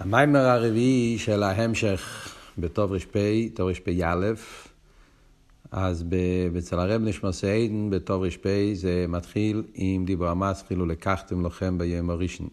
[0.00, 3.16] המיימר הרביעי של ההמשך בטוב ר"פ,
[3.54, 4.32] טוב ר"פ"א,
[5.70, 6.04] אז
[6.58, 12.48] אצל הרב נשמוס עדן בטוב ר"פ זה מתחיל עם דיבור המסחיל ולקחתם לכם ביום הראשון.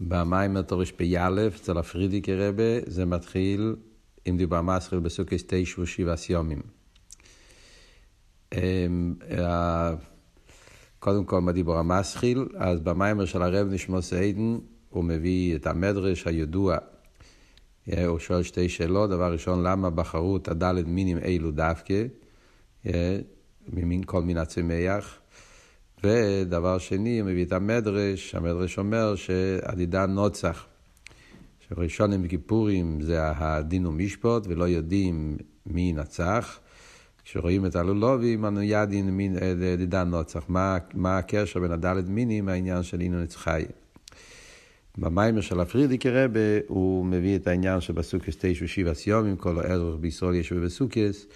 [0.00, 3.76] במיימר טוב ר"פ"א, אצל הפרידיקי רבה, זה מתחיל
[4.24, 6.60] עם דיבור המסחיל בסוכס תשע ושבעה סיומים.
[8.54, 9.14] אמ,
[10.98, 14.58] קודם כל מדיבור המסחיל, אז במיימר של הרב נשמוס עדן
[14.90, 16.76] הוא מביא את המדרש הידוע,
[17.92, 22.04] אה, הוא שואל שתי שאלות, דבר ראשון, למה בחרו את הדלת מינים אלו דווקא,
[22.86, 23.18] אה,
[23.72, 25.18] ממין כל מין הצמח,
[26.04, 30.66] ודבר שני, הוא מביא את המדרש, המדרש אומר שעדידן נוצח,
[31.68, 36.58] שראשון עם כיפורים זה הדין ומשפוט, ולא יודעים מי ינצח.
[37.24, 40.44] כשרואים את הלולובים, אנו ידין אה, דידן נוצח.
[40.48, 43.64] מה, מה הקשר בין הדלת מינים, העניין של אינו נצחי.
[45.00, 50.34] במיימר של הפרידיקי רבה הוא מביא את העניין שבסוכס תשע ושבע סיומים, כל האזרח בישראל
[50.34, 51.26] ישב בסוכס,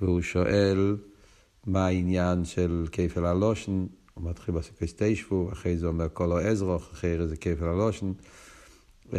[0.00, 0.96] והוא שואל
[1.66, 7.28] מה העניין של כפל הלושן, הוא מתחיל בסוכס תשפו, אחרי זה אומר כל האזרח, אחרי
[7.28, 8.12] זה כפל הלושן,
[9.12, 9.18] אמ,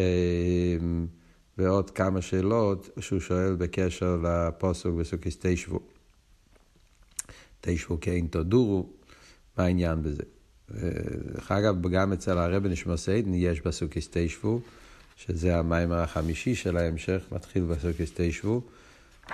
[1.58, 5.80] ועוד כמה שאלות שהוא שואל בקשר לפוסוק בסוכס תשפו.
[7.62, 8.90] תשפו כאין תודורו,
[9.58, 10.24] מה העניין בזה?
[10.72, 14.60] דרך אגב, גם אצל הרבי נשמוס עדן יש בסוכיס תשבו,
[15.16, 18.62] שזה המיימר החמישי של ההמשך, מתחיל בסוכיס תשבו,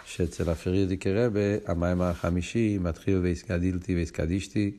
[0.06, 4.72] שאצל הפרידיקי רבה, המיימר החמישי מתחיל והסגדילתי והסקדישתי,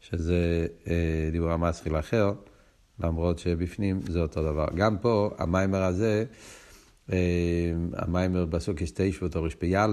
[0.00, 2.32] שזה אה, דיבור המסחיל אחר,
[3.00, 4.66] למרות שבפנים זה אותו דבר.
[4.74, 6.24] גם פה, המיימר הזה,
[7.12, 9.86] אה, המיימר בסוכיס תשבו, תורש פ"א,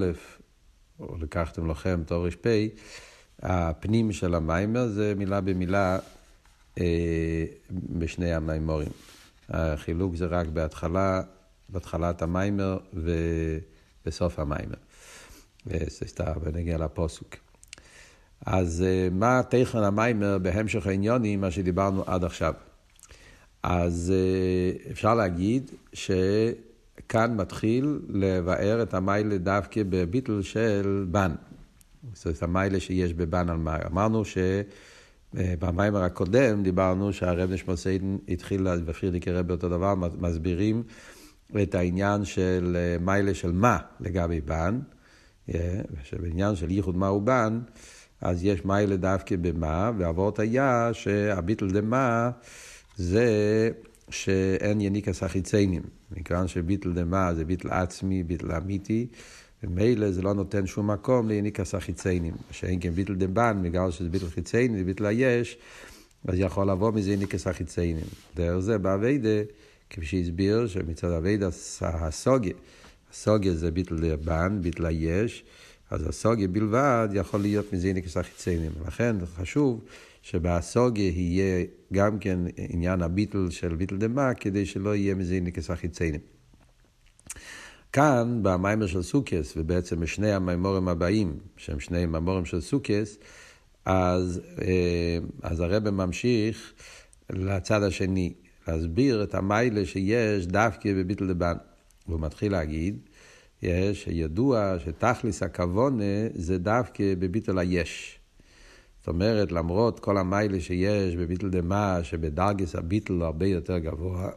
[0.99, 2.47] או לקחתם לכם תורש פ',
[3.41, 5.99] הפנים של המיימר זה מילה במילה
[6.79, 8.91] אה, בשני המיימורים.
[9.49, 11.21] החילוק זה רק בהתחלה,
[11.69, 14.75] בהתחלת המיימר ובסוף המיימר.
[15.67, 17.35] וסתם, ונגיע לפוסוק.
[18.45, 22.53] אז אה, מה תכן המיימר בהמשך העניונים, מה שדיברנו עד עכשיו?
[23.63, 31.31] אז אה, אפשר להגיד שכאן מתחיל לבאר את המיילה דווקא בביטל של בן.
[32.13, 33.79] זאת אומרת, המיילה שיש בבן על מאי.
[33.91, 40.83] אמרנו שבמיימר הקודם דיברנו שהרב נשמע סיידן התחיל, ופרידיקי רב באותו דבר, מסבירים
[41.63, 44.79] את העניין של אה, מיילה של מה לגבי בן,
[45.53, 47.59] אה, שבעניין של ייחוד מה הוא בן,
[48.21, 52.31] אז יש מיילה דווקא במה, ואבות היה שהביטל דמה
[52.95, 53.29] זה
[54.09, 55.81] שאין יניקס החיציינים.
[56.11, 59.07] מכיוון שביטל דמה זה ביטל עצמי, ביטל אמיתי.
[59.63, 62.33] ומילא זה לא נותן שום מקום ליניקס החיציינים.
[62.51, 65.57] שאין כן ביטל דבן, בגלל שזה ביטל חיציינים, זה ביטל היש,
[66.27, 68.05] אז יכול לבוא מזה יניקס החיציינים.
[68.35, 69.43] דרך זה באביידה,
[69.89, 71.49] כפי שהסביר, שמצד אביידה
[71.81, 72.53] הסוגיה,
[73.11, 75.43] הסוגיה זה ביטל דבן, ביטל היש,
[75.91, 78.71] אז הסוגיה בלבד יכול להיות מזה יניקס החיציינים.
[78.87, 79.81] לכן חשוב
[80.21, 86.21] שבהסוגיה יהיה גם כן עניין הביטל של ביטל דמה, כדי שלא יהיה מזה יניקס החיציינים.
[87.93, 93.17] כאן, במיימר של סוכס, ובעצם בשני המיימורים הבאים, שהם שני מיימורים של סוכס,
[93.85, 96.73] אז, אה, אז הרב ממשיך
[97.29, 98.33] לצד השני,
[98.67, 101.55] להסביר את המיילה שיש דווקא בביטל דבן.
[102.07, 102.99] והוא מתחיל להגיד,
[103.61, 108.19] יש, ידוע שתכליס הכוונה זה דווקא בביטל היש.
[108.99, 114.29] זאת אומרת, למרות כל המיילה שיש בביטל דמה, שבדרגס הביטל הרבה יותר גבוה,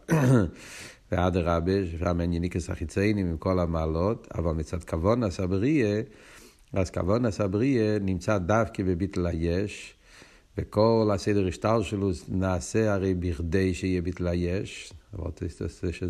[1.12, 6.02] ואדרבה, ששם אין יניקס החיציינים עם כל המעלות, אבל מצד כבון הסבריה,
[6.72, 9.94] אז כבון הסבריה נמצא דווקא בביטל היש,
[10.58, 14.92] וכל הסדר השטר שלו נעשה הרי בכדי שיהיה ביטל היש,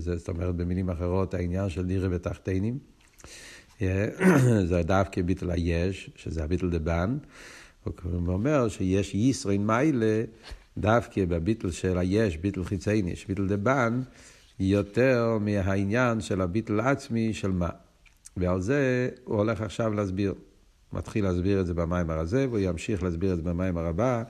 [0.07, 2.79] זאת אומרת במילים אחרות העניין של דירה ותחתינים.
[4.71, 7.19] זה דווקא ביטל היש, שזה הביטל דבן.
[7.85, 7.93] הוא
[8.29, 10.23] אומר שיש ישרין מיילה
[10.79, 14.01] דווקא בביטל של היש, ביטל חיצייני, ביטל דבן,
[14.61, 17.69] יותר מהעניין של הביטל עצמי של מה.
[18.37, 20.35] ועל זה הוא הולך עכשיו להסביר.
[20.93, 24.23] מתחיל להסביר את זה במיימר הזה, והוא ימשיך להסביר את זה במיימר הבא,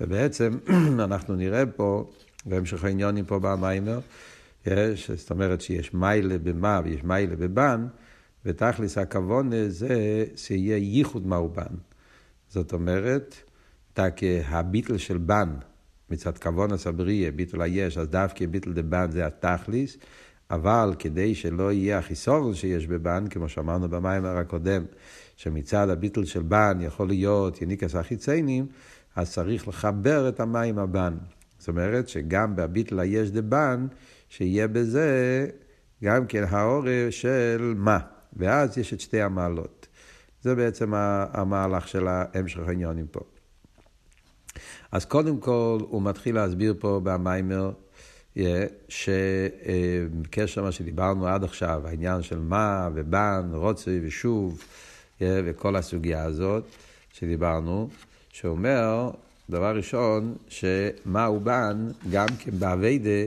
[0.00, 0.58] ובעצם
[1.04, 2.10] אנחנו נראה פה,
[2.46, 4.00] בהמשך העניונים פה במיימר,
[4.66, 7.86] יש, זאת אומרת שיש מיילה במה ויש מיילה בבן,
[8.44, 11.74] ותכלס הכוון זה שיהיה ייחוד מהו בן.
[12.48, 13.36] זאת אומרת,
[14.48, 15.48] הביטל של בן,
[16.10, 19.96] מצד כוון הסבריה, ביטול היש, אז דווקא ביטול דבן זה התכליס,
[20.50, 24.84] אבל כדי שלא יהיה החיסורון שיש בבן, כמו שאמרנו במיימר הקודם,
[25.36, 28.66] שמצד הביטול של בן יכול להיות יניקס החיציינים,
[29.16, 31.14] אז צריך לחבר את המים הבן.
[31.58, 33.86] זאת אומרת שגם בביטל היש דבן,
[34.28, 35.46] שיהיה בזה
[36.04, 37.98] גם כן העורף של מה,
[38.32, 39.88] ואז יש את שתי המעלות.
[40.42, 40.92] זה בעצם
[41.32, 43.20] המהלך של המשך העניונים פה.
[44.92, 47.72] אז קודם כל הוא מתחיל להסביר פה במיימר
[48.88, 54.62] שבקשר למה שדיברנו עד עכשיו, העניין של מה ובן, רוצי ושוב,
[55.20, 56.64] וכל הסוגיה הזאת
[57.12, 57.88] שדיברנו,
[58.32, 59.10] שאומר,
[59.50, 63.26] דבר ראשון, שמה הוא בן, גם כן באביידה,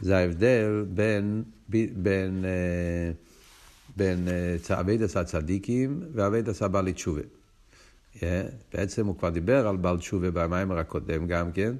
[0.00, 3.12] זה ההבדל בין, בין, אה,
[3.96, 4.28] בין
[4.70, 6.92] עבודת אה, הצדיקים ועבודת הבעלי
[8.16, 8.26] תשובה.
[8.74, 11.74] בעצם הוא כבר דיבר על בעל תשובה במאמר הקודם גם כן.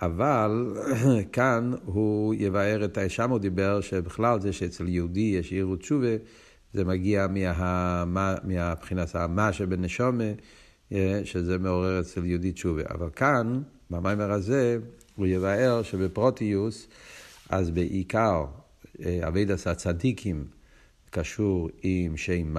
[0.00, 0.76] אבל
[1.32, 6.16] כאן הוא יבאר את, שם הוא דיבר שבכלל זה שאצל יהודי יש עירות תשובה,
[6.72, 10.24] זה מגיע מה, מה, מהבחינת המה שבנשמה,
[11.24, 12.82] שזה מעורר אצל יהודי תשובה.
[12.90, 14.78] אבל כאן, במיימר הזה,
[15.16, 16.88] הוא יבאר שבפרוטיוס,
[17.50, 18.44] אז בעיקר
[19.28, 20.44] אבידס הצדיקים
[21.10, 22.56] קשור עם שם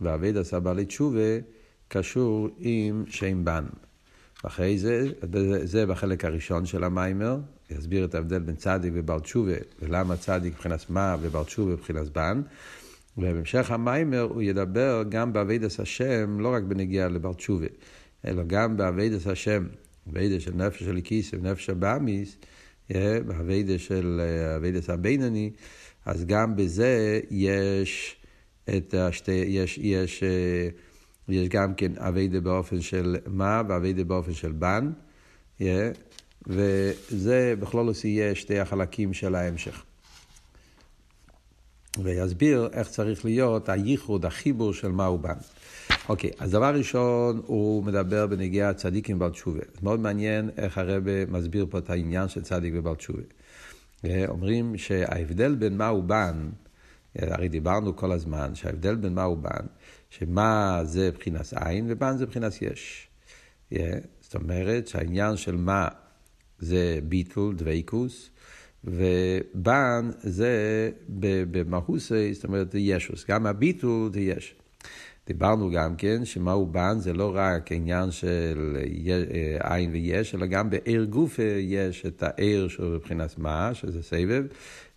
[0.00, 1.38] מה, ואבידס הבעלי תשובה
[1.88, 3.64] קשור עם שם בן.
[4.42, 5.08] אחרי זה,
[5.64, 7.38] זה בחלק הראשון של המיימר,
[7.70, 9.52] יסביר את ההבדל בין צדיק ובר תשובה,
[9.82, 12.42] ולמה צדיק מבחינת מה ובר תשובה מבחינת בן.
[13.18, 17.66] ובהמשך המיימר הוא ידבר גם באבידס השם, לא רק בנגיעה לבר תשובה,
[18.24, 19.66] אלא גם באבידס השם,
[20.10, 22.36] אבידס של נפש של כיס ונפש הבאמיס,
[23.26, 24.20] באבידס של
[24.56, 25.50] אבידס הבינני,
[26.06, 28.16] אז גם בזה יש
[28.68, 30.22] את השתי, יש, יש,
[31.28, 34.92] יש גם כן אביידה באופן של מה ואביידה באופן של בן,
[35.60, 35.64] yeah,
[36.46, 39.84] וזה בכלול יהיה שתי החלקים של ההמשך.
[42.02, 45.36] ויסביר איך צריך להיות הייחוד, החיבור של מה הוא בן.
[46.08, 49.60] אוקיי, אז דבר ראשון, הוא מדבר בנגיעה צדיקים בעל תשובה.
[49.82, 53.22] מאוד מעניין איך הרבה מסביר פה את העניין של צדיק ובעל תשובה.
[54.28, 56.48] אומרים שההבדל בין מה הוא בן,
[57.18, 59.66] הרי דיברנו כל הזמן שההבדל בין מה הוא בן,
[60.10, 63.08] שמה זה מבחינת עין ובן זה מבחינת יש.
[63.74, 63.76] Yeah,
[64.20, 65.88] זאת אומרת שהעניין של מה
[66.58, 68.30] זה ביטול, דבייקוס,
[68.84, 70.90] ובן זה
[71.50, 73.24] במהוסי, זאת אומרת ישוס.
[73.28, 74.54] גם הביטול זה יש.
[75.26, 78.76] דיברנו גם כן שמהו בן זה לא רק עניין של
[79.60, 84.44] עין ויש, אלא גם בעיר גופה יש את העיר שהוא מבחינת מה, שזה סבב,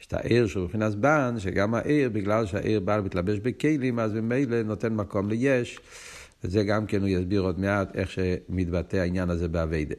[0.01, 4.63] יש את העיר שהוא מבחינת בן, שגם העיר, בגלל שהעיר בא מתלבש בכלים, אז ממילא
[4.63, 5.79] נותן מקום ליש.
[6.43, 9.95] וזה גם כן הוא יסביר עוד מעט איך שמתבטא העניין הזה באביידה.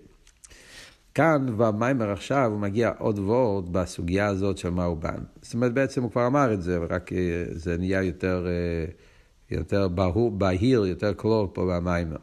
[1.14, 5.18] כאן במיימר עכשיו הוא מגיע עוד ועוד בסוגיה הזאת של מהו בן.
[5.42, 7.18] זאת אומרת בעצם הוא כבר אמר את זה, רק אה,
[7.50, 8.46] זה נהיה יותר...
[9.50, 12.16] יותר בהיר, בהיר יותר קלור פה במיימר.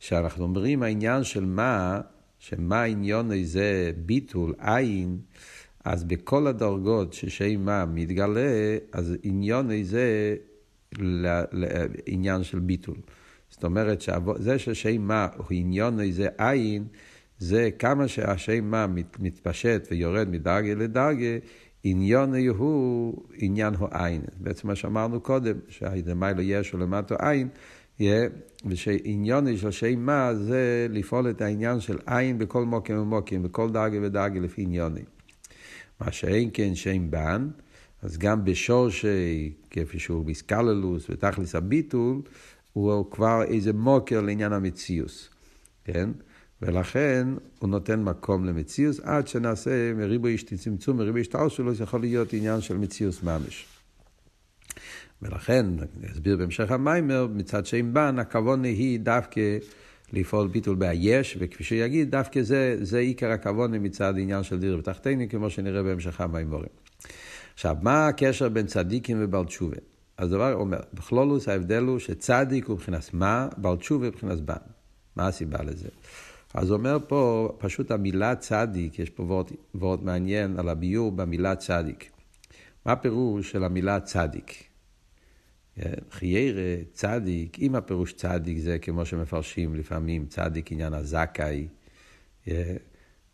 [0.00, 2.00] כשאנחנו אומרים העניין של מה,
[2.38, 5.18] שמה העניון זה ביטול, עין,
[5.84, 10.36] אז בכל הדרגות ששם מה מתגלה, אז עניון זה
[10.92, 12.96] לעניין של ביטול.
[13.50, 16.84] זאת אומרת שזה ששם מה הוא עניון זה עין,
[17.38, 18.86] זה כמה שהשם מה
[19.18, 21.38] מתפשט ויורד מדרגה לדרגה,
[21.84, 24.22] עניון הוא עניין הוא עין.
[24.40, 27.48] בעצם מה שאמרנו קודם, שהלמיילו יש ולמטו עין,
[28.66, 33.98] ושעניון של שם מה זה לפעול את העניין של עין בכל מוקים ומוקים, בכל דרגה
[34.02, 35.02] ודרגה לפי עניוני.
[36.00, 37.48] מה שאין כן שם בן,
[38.02, 42.22] אז גם בשורשי, כפי שהוא בסקללוס ותכלס הביטול,
[42.72, 45.30] הוא כבר איזה מוקר לעניין המציאוס,
[45.84, 46.10] כן?
[46.62, 52.00] ולכן הוא נותן מקום למציאוס עד שנעשה מריבו איש צמצום, מריבו איש שלו, זה יכול
[52.00, 53.66] להיות עניין של מציאוס ממש.
[55.22, 59.58] ולכן, אני אסביר בהמשך המיימר, מצד שם בן, הכוון היא דווקא
[60.12, 65.28] לפעול ביטול בהיש, וכפי שיגיד, דווקא זה, זה עיקר הכוון מצד עניין של דיר ותחתיני,
[65.28, 66.68] כמו שנראה בהמשך המיימורים.
[67.54, 69.76] עכשיו, מה הקשר בין צדיקים ובעל תשובה?
[70.16, 74.54] אז דבר אומר, בכלולוס ההבדל הוא שצדיק הוא מבחינת מה, בעל תשובה מבחינת בן.
[75.16, 75.88] מה הסיבה לזה?
[76.54, 82.10] אז אומר פה פשוט המילה צדיק, יש פה וורט, וורט מעניין על הביור במילה צדיק.
[82.86, 84.64] מה הפירוש של המילה צדיק?
[86.10, 91.68] חיירה, צדיק, אם הפירוש צדיק זה כמו שמפרשים לפעמים, צדיק עניין הזכאי.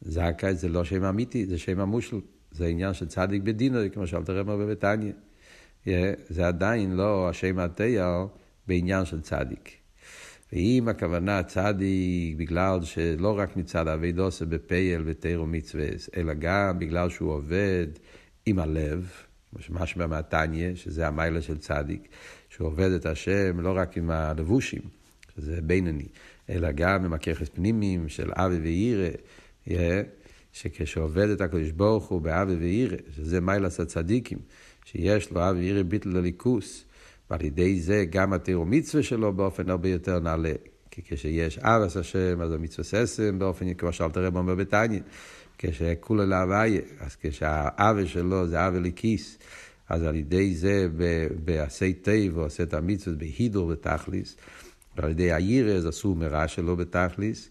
[0.00, 2.20] זכאי זה לא שם אמיתי, זה שם המושל.
[2.50, 5.12] זה עניין של צדיק בדינו, כמו שאלת רמר בביתניה.
[6.28, 8.26] זה עדיין לא השם התייר
[8.66, 9.83] בעניין של צדיק.
[10.54, 17.32] ואם הכוונה צדיק בגלל שלא רק מצד אבידוסה בפייל ותירו מצווה, אלא גם בגלל שהוא
[17.32, 17.86] עובד
[18.46, 19.10] עם הלב,
[19.70, 22.08] משמע מהתניא, שזה המיילה של צדיק,
[22.48, 24.82] שהוא עובד את השם לא רק עם הלבושים,
[25.36, 26.08] שזה בינוני,
[26.50, 28.58] אלא גם עם הככס פנימיים של אבי
[29.66, 30.02] ואירא,
[30.52, 34.38] שכשעובד את הקדוש ברוך הוא באבי ואירא, שזה מיילס הצדיקים,
[34.84, 36.84] שיש לו אבי ואירא ביטל לליכוס,
[37.30, 40.52] ועל ידי זה גם התיאור מצווה שלו באופן הרבה יותר נעלה.
[40.90, 45.00] כי כשיש אבס השם, אז המצווה ססם באופן, כמו שאלת רב אומר בתניא,
[45.58, 49.38] כשכולה להוויה, אז כשהאבה שלו זה אבה לכיס,
[49.88, 50.88] אז על ידי זה
[51.44, 54.36] בעשי תה ועושה את המצוות בהידור בתכליס,
[54.96, 57.50] ועל ידי הירא אז עשו מרע שלו בתכליס,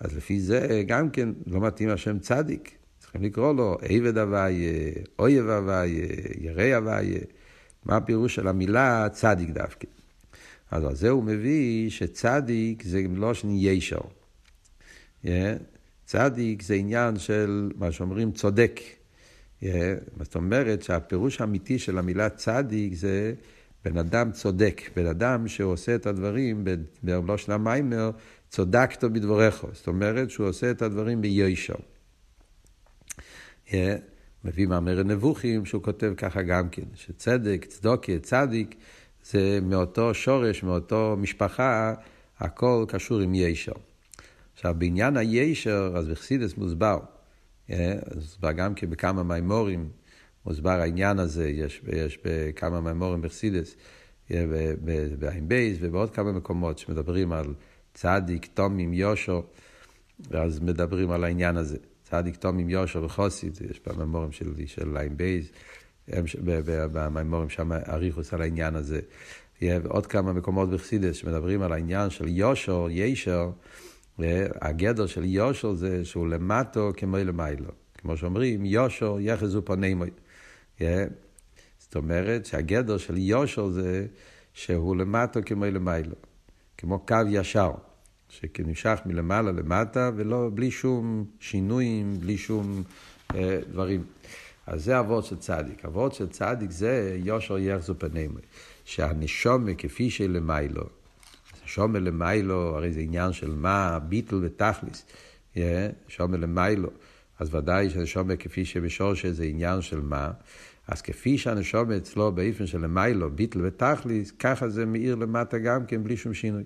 [0.00, 2.70] אז לפי זה גם כן לא מתאים השם צדיק.
[2.98, 4.72] צריכים לקרוא לו עבד הוויה,
[5.18, 6.06] אויב הוויה,
[6.40, 7.20] ירא הוויה.
[7.86, 9.86] מה הפירוש של המילה צדיק דווקא?
[10.70, 14.00] אז על זה הוא מביא שצדיק זה מלושן ישר.
[15.24, 15.28] Yeah.
[16.06, 18.80] צדיק זה עניין של מה שאומרים צודק.
[19.62, 19.66] Yeah.
[20.20, 23.34] זאת אומרת שהפירוש האמיתי של המילה צדיק זה
[23.84, 26.64] בן אדם צודק, בן אדם שעושה את הדברים
[27.02, 28.10] בלושן המיימר,
[28.48, 29.66] צודקתו בדבריך.
[29.72, 31.74] זאת אומרת שהוא עושה את הדברים ביושר.
[33.68, 33.72] Yeah.
[34.44, 38.74] מביא מאמר נבוכים שהוא כותב ככה גם כן, שצדק, צדוקי, צדיק,
[39.24, 41.94] זה מאותו שורש, מאותו משפחה,
[42.38, 43.72] הכל קשור עם ישר.
[44.54, 46.98] עכשיו, בעניין הישר, אז בחסידס מוסבר,
[47.70, 49.88] אה, מוסבר גם כן בכמה מימורים,
[50.46, 53.76] מוסבר העניין הזה, יש, יש בכמה מימורים בחסידס,
[54.30, 54.44] אה,
[55.18, 57.54] בע"ב ובעוד כמה מקומות שמדברים על
[57.94, 59.40] צדיק, תמים, ישר,
[60.30, 61.78] אז מדברים על העניין הזה.
[62.14, 65.46] צדיק תמים ישר וחסיד, יש במאמרים של, של ע"ב,
[66.92, 69.00] במאמרים שם אריכות על העניין הזה.
[69.62, 73.50] ועוד כמה מקומות בחסידות שמדברים על העניין של יושר, ישר,
[74.60, 77.70] הגדר של יושר זה שהוא למטה כמו למעלה.
[77.98, 80.04] כמו שאומרים, ישר יחזו פנימו.
[81.78, 84.06] זאת אומרת שהגדר של יושר זה
[84.52, 86.16] שהוא למטו כמו למיילו.
[86.78, 87.70] כמו קו ישר.
[88.40, 92.82] שנמשך מלמעלה למטה, ולא, בלי שום שינויים, בלי שום
[93.34, 94.04] אה, דברים.
[94.66, 95.84] אז זה אבות של צדיק.
[95.84, 98.38] אבות של צדיק זה יושר יחזו פנימו.
[98.84, 100.84] שהנשומה כפי שלמיילו,
[101.64, 105.06] שומה למיילו, הרי זה עניין של מה, ביטל ותכליס,
[105.54, 105.58] yeah,
[106.08, 106.90] שומה למיילו.
[107.38, 110.30] אז ודאי שהנשומה כפי שבשורש זה עניין של מה,
[110.88, 116.04] אז כפי שהנשומה אצלו באופן של למיילו, ביטל ותכליס, ככה זה מאיר למטה גם כן
[116.04, 116.64] בלי שום שינוי.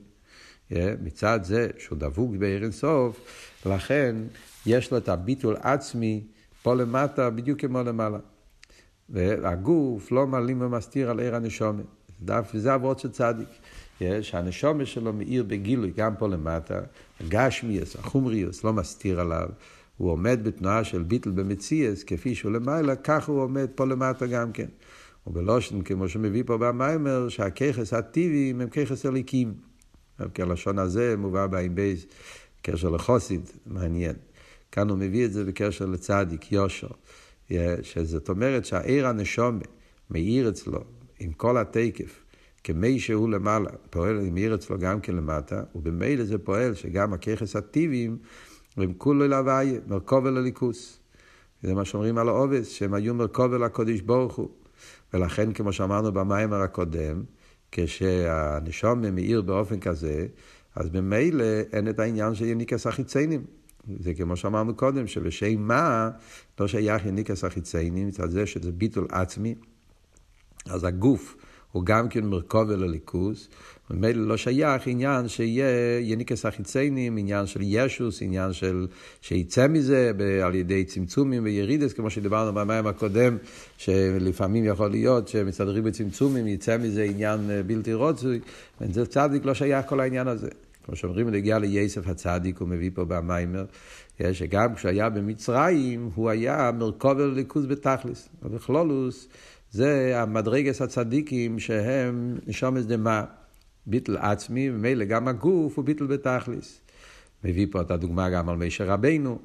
[1.03, 3.21] מצד זה שהוא דבוק בעיר אינסוף,
[3.67, 4.17] לכן
[4.67, 6.25] יש לו את הביטול עצמי
[6.63, 8.19] פה למטה בדיוק כמו למעלה.
[9.09, 11.83] והגוף לא מעלים ומסתיר על עיר הנשומה.
[12.55, 13.49] זה אבות של צדיק.
[14.21, 16.81] שהנשומה שלו מאיר בגילוי, גם פה למטה,
[17.21, 19.49] הגשמיות, החומריות, לא מסתיר עליו.
[19.97, 24.53] הוא עומד בתנועה של ביטל במציאות, כפי שהוא למעלה, כך הוא עומד פה למטה גם
[24.53, 24.69] כן.
[25.27, 29.55] ובלשון, כמו שמביא פה במאמר, שהכוחות הטבעיים הם כוחות אלוקיים.
[30.35, 32.07] כי הלשון הזה מובא בע"ב,
[32.63, 34.17] קשר לחסיד, מעניין.
[34.73, 36.89] כאן הוא מביא את זה בקשר לצדיק, ישר.
[37.83, 39.59] שזאת אומרת שהאור הנשמה
[40.11, 40.81] מאיר אצלו
[41.21, 42.25] עם כל התוקף,
[42.65, 48.19] כמי שהוא למעלה, פועל, מאיר אצלו גם כן למטה, ובמילא זה פועל שגם הככס הטיביים
[48.77, 50.99] הם כולו להוויה, מרכובל לליכוס.
[51.63, 54.49] זה מה שאומרים על העובס, שהם היו מרכובל לקודש ברוך הוא.
[55.15, 57.23] ולכן, כמו שאמרנו במיימר הקודם,
[57.73, 60.27] כשהנשום מאיר באופן כזה,
[60.75, 63.45] אז ממילא אין את העניין של יניקס החיציינים.
[64.01, 66.11] זה כמו שאמרנו קודם, שבשם מה
[66.61, 69.55] לא שייך יניקס החיציינים, מצד זה שזה ביטול עצמי.
[70.67, 71.37] אז הגוף
[71.73, 72.85] הוא גם כן מרכוב אל
[73.91, 78.87] ומילא לא שייך עניין שיהיה יניקס החיציינים, עניין של ישוס, עניין של
[79.21, 80.13] שיצא מזה
[80.45, 83.37] על ידי צמצומים וירידס, כמו שדיברנו במים הקודם,
[83.79, 88.41] שלפעמים יכול להיות שמסתדרים בצמצומים, יצא מזה עניין אה, בלתי רוצוי,
[88.81, 90.49] וזה צדיק לא שייך כל העניין הזה.
[90.89, 93.65] כמו שאומרים, נגיע ליסף הצדיק, הוא מביא פה במיימר,
[94.33, 98.29] שגם כשהיה במצרים, הוא היה מרכוב אל הליכוס בתכלס.
[98.43, 99.29] ובכלולוס,
[99.73, 103.25] זה המדרגס הצדיקים שהם נשומס דמה,
[103.89, 106.81] ביטל עצמי, ומילא גם הגוף הוא ביטל בתכליס.
[107.45, 109.39] מביא פה את הדוגמה גם על מישר רבנו,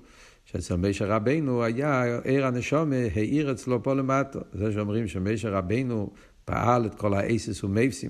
[0.45, 4.39] שאצל מישר רבנו היה עיר הנשומה, העיר אצלו פה למטה.
[4.53, 6.09] זה שאומרים שמישר רבנו
[6.45, 8.09] פעל את כל האסס ומייסים,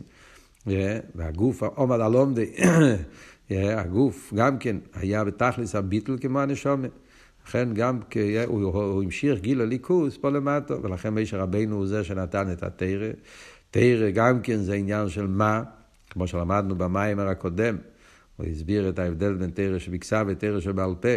[1.15, 2.51] והגוף עומד על עומדי,
[3.51, 6.87] הגוף גם כן היה בתכליס הביטל כמו הנשומה.
[7.47, 7.99] לכן גם
[8.47, 13.09] הוא, הוא המשיך גיל הליכוס פה למטה, ולכן מישר רבנו הוא זה שנתן את התרא.
[13.71, 15.63] תרא גם כן זה עניין של מה,
[16.13, 17.77] כמו שלמדנו במיימר הקודם,
[18.37, 21.07] הוא הסביר את ההבדל בין תרא שבכסף ותרא שבעל פה,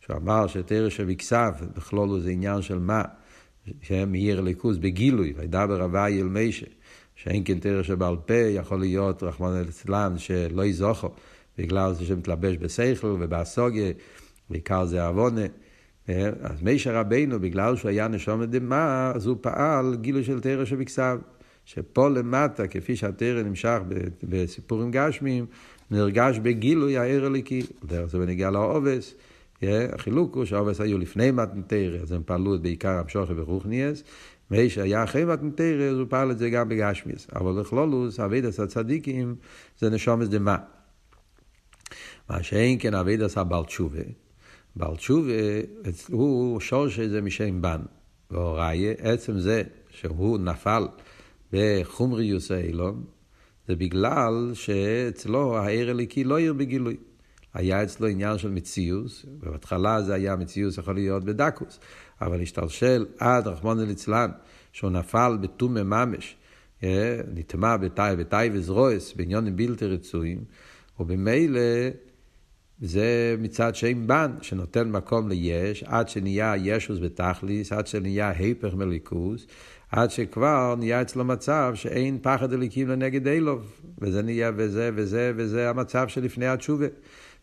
[0.00, 3.02] שהוא אמר שתרא שבכסף בכלול זה עניין של מה,
[3.82, 6.66] שהם מאיר ליכוס בגילוי, וידבר הוואי אל מישה,
[7.14, 11.10] שאין כן תרא שבעל פה יכול להיות, רחמנא ליצלן, שלא יזוכו,
[11.58, 13.92] בגלל זה שמתלבש בשכל ובאסוגיה,
[14.50, 15.46] בעיקר זה עוונה.
[16.40, 21.18] אז מישר רבינו, בגלל שהוא היה נשום דמה, אז הוא פעל גילוי של תרא שבכסב.
[21.66, 23.78] שפה למטה, כפי שהתרא נמשך
[24.22, 25.46] בסיפורים גשמיים,
[25.90, 27.62] נרגש בגילוי הער הליקי.
[28.06, 29.14] זה בנגיע לעובס.
[29.62, 34.02] החילוק הוא שהעובס היו לפני מתנתרא, אז הם פעלו בעיקר המשוכי ורוחניאס.
[34.50, 37.26] מי שהיה אחרי מתנתרא, אז הוא פעל את זה גם בגשמיאס.
[37.36, 39.34] אבל בכלולוס, אבידס הצדיקים
[39.78, 40.56] זה נשומס דמה.
[42.30, 44.02] מה שאין כן אבידס הבעל תשובה.
[44.76, 45.32] בעל תשובה
[46.08, 47.80] הוא שורש זה משם בן.
[48.30, 50.86] והוראיה, עצם זה שהוא נפל
[51.52, 53.04] בחומריוס האילון,
[53.68, 56.96] זה בגלל שאצלו העיר הליקי לא עיר בגילוי.
[57.54, 61.80] היה אצלו עניין של מציאוס, בהתחלה זה היה מציאוס יכול להיות בדקוס,
[62.20, 64.30] אבל השתלשל עד רחמון ליצלן,
[64.72, 66.36] שהוא נפל בתומי ממש,
[66.82, 70.44] אה, נטמע בתאי וזרועס, בעניונים בלתי רצויים,
[71.00, 71.60] ובמילא
[72.80, 79.46] זה מצד שם בן, שנותן מקום ליש, עד שנהיה ישוס בתכליס, עד שנהיה היפך מליכוס,
[79.92, 85.70] עד שכבר נהיה אצלו מצב שאין פחד אליקים לנגד אילוב, וזה נהיה וזה וזה וזה
[85.70, 86.86] המצב שלפני התשובה.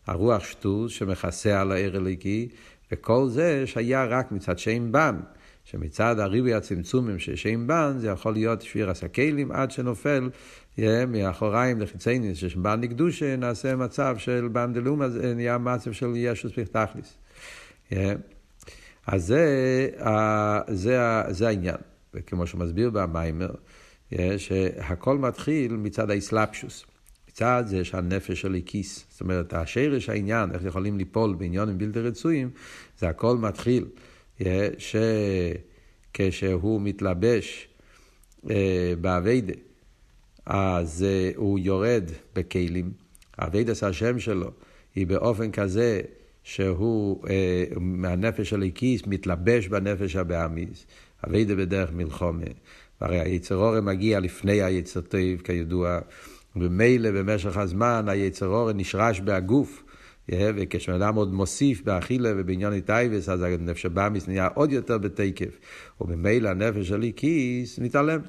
[0.06, 2.48] הרוח שטוס שמכסה על הער אליקי,
[2.92, 5.16] וכל זה שהיה רק מצד שם בן,
[5.64, 10.30] שמצד הריבוי הצמצומים של שם בן, זה יכול להיות שפיר הסקלים עד שנופל
[11.08, 15.06] מאחוריים לחיצייניס, ששבן נקדושה נעשה מצב של בן דלומה,
[15.36, 17.14] נהיה מצב של ישוס פתחליס.
[19.06, 19.88] אז זה,
[20.68, 21.76] זה, זה העניין.
[22.14, 23.50] וכמו שהוא מסביר במיימר,
[24.36, 26.84] שהכל מתחיל מצד האסלאפשוס.
[27.28, 29.06] מצד זה שהנפש שלי כיס.
[29.10, 32.50] זאת אומרת, השרש העניין, איך יכולים ליפול בעניונים בלתי רצויים,
[32.98, 33.84] זה הכל מתחיל
[36.12, 37.68] שכשהוא מתלבש
[39.00, 39.52] בעבודה,
[40.46, 42.92] אז הוא יורד בכלים.
[43.38, 44.50] עבודת השם שלו
[44.94, 46.00] היא באופן כזה
[46.42, 47.24] שהוא
[47.80, 50.86] מהנפש האלוקית מתלבש בנפש הבהמית.
[51.26, 52.44] עבודה בדרך מלחמה.
[53.00, 55.98] והרי היצר הרע מגיע לפני היצר טוב, כידוע,
[56.56, 59.83] וממילא במשך הזמן היצר הרע נשרש בהגוף.
[60.28, 65.58] וכשבן אדם עוד מוסיף באכילה ובעניין טייבס, אז הנפש הבאמיס נהיה עוד יותר בתקף.
[66.00, 68.20] וממילא הנפש של כיס מתעלם.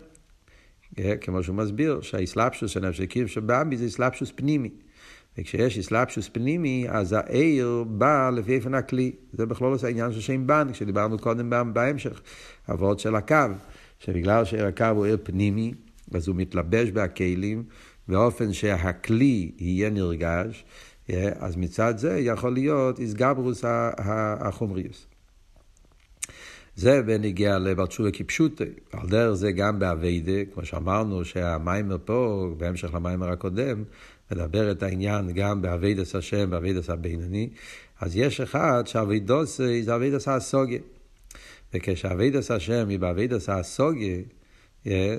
[1.22, 4.70] כמו שהוא מסביר, שהאסלאפשוס של נפש הכיס שבאמיס זה אסלאפשוס פנימי.
[5.38, 9.12] וכשיש אסלאפשוס פנימי, אז העיר בא לפי איפן הכלי.
[9.34, 12.22] זה בכלול עושה העניין של שם בן, כשדיברנו קודם בהמשך,
[12.72, 13.36] אבות של הקו,
[14.00, 15.74] שבגלל שהקו הוא עיר פנימי,
[16.14, 17.64] אז הוא מתלבש בהכלים,
[18.08, 20.66] באופן שהכלי יהיה נרגש,
[21.40, 23.64] אז מצד זה יכול להיות איסגברוס
[24.40, 25.08] החומריוס.
[26.76, 28.64] זה בניגיע לבר תשובה כפשוטי.
[28.92, 33.84] על דרך זה גם באביידה, כמו שאמרנו שהמיימר פה, בהמשך למיימר הקודם,
[34.32, 37.50] מדבר את העניין גם באביידס השם, באביידס הבינוני,
[38.02, 40.80] אז יש אחד שאביידוס זה אביידס הסוגיה.
[41.74, 44.18] וכשאביידס השם היא באביידס הסוגיה,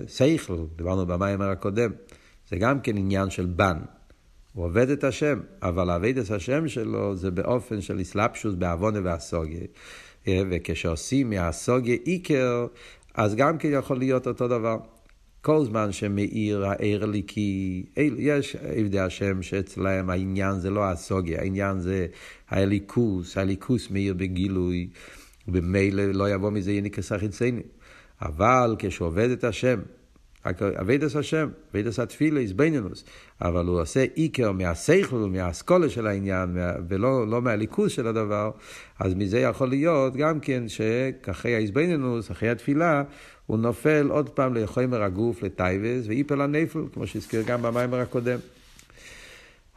[0.09, 1.90] שכל, דיברנו במיימר הקודם,
[2.49, 3.79] זה גם כן עניין של בן.
[4.57, 9.61] הוא עובד את השם, אבל אביידס השם שלו זה באופן של אסלאפשוס בעוונה והסוגיה.
[10.29, 12.66] וכשעושים מהסוגיה איקר,
[13.14, 14.77] אז גם כן יכול להיות אותו דבר.
[15.40, 17.85] כל זמן שמאיר הער לי כי
[18.19, 22.07] יש עבדי השם שאצלהם העניין זה לא הסוגיה, העניין זה
[22.49, 24.88] האליקוס, האליקוס מאיר בגילוי,
[25.49, 27.62] ומילא לא יבוא מזה יניקס החיצני.
[28.23, 29.81] אבל כשעובד את השם,
[30.81, 33.05] אבידס השם, אבידס התפילה, איזבנינוס,
[33.43, 38.51] אבל הוא עושה עיקר מהסייכל, מהאסכולה של העניין, ולא לא מהליכוז של הדבר,
[39.01, 43.03] אז מזה יכול להיות גם כן שאחרי האיזבנינוס, אחרי התפילה,
[43.47, 48.39] הוא נופל עוד פעם לחומר הגוף, לטייבס, ואיפל הנפל, כמו שהזכיר גם במיימר הקודם.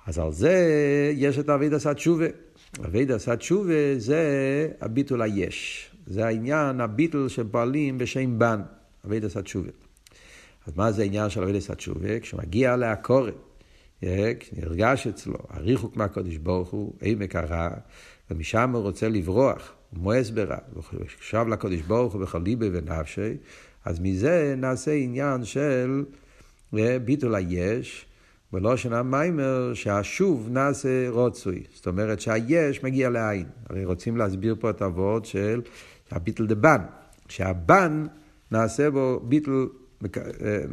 [0.07, 0.55] אז על זה
[1.15, 2.25] יש את אבידס התשובה.
[2.85, 4.23] אבידס התשובה זה
[4.81, 5.89] הביטול היש.
[6.07, 8.61] זה העניין, הביטול שפועלים בשם בן,
[9.05, 9.69] אבידס התשובה.
[10.69, 12.19] אז מה זה העניין של אבידס התשובה?
[12.19, 13.35] כשמגיע לעקורת,
[14.03, 17.69] נרגש אצלו הריחוק מהקודש ברוך הוא, עמק הרע,
[18.31, 20.57] ומשם הוא רוצה לברוח, מואס ברע,
[21.21, 23.37] ושב לקודש ברוך הוא בכל ליבי ונפשי,
[23.85, 26.03] אז מזה נעשה עניין של
[27.05, 28.05] ביטול היש,
[28.51, 31.63] בלושן המיימר שהשוב נעשה רוצוי.
[31.73, 33.45] זאת אומרת שהיש מגיע לעין.
[33.69, 35.61] הרי רוצים להסביר פה את הוורד של
[36.11, 36.81] הביטל דבן,
[37.27, 38.05] שהבן
[38.51, 39.65] נעשה בו ביטל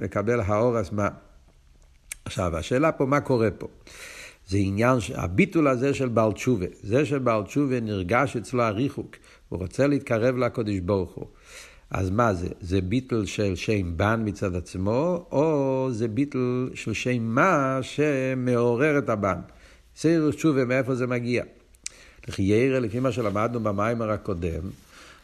[0.01, 1.09] מקבל האור הזמן.
[2.25, 3.69] עכשיו, השאלה פה, מה קורה פה?
[4.49, 9.17] זה עניין, הביטול הזה של בעל תשובה, זה שבעל תשובה נרגש אצלו הריחוק,
[9.49, 11.27] הוא רוצה להתקרב לקודש ברוך הוא.
[11.91, 12.49] אז מה זה?
[12.61, 19.09] זה ביטל של שם בן מצד עצמו, או זה ביטל של שם מה שמעורר את
[19.09, 19.39] הבן?
[19.97, 21.45] סיירוס תשובה, מאיפה זה מגיע?
[22.29, 24.63] לחיירה, לפי מה שלמדנו במיימר הקודם,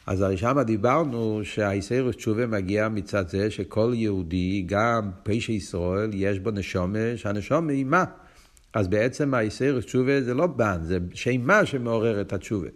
[0.07, 6.39] אז הרי שם דיברנו שהאיסרוס תשובה מגיע מצד זה שכל יהודי, גם פשע ישראל, יש
[6.39, 8.05] בו נשומה, שהנשומה היא מה?
[8.75, 12.69] אז בעצם האיסרוס תשובה זה לא בן, זה שימה שמעורר את התשובה.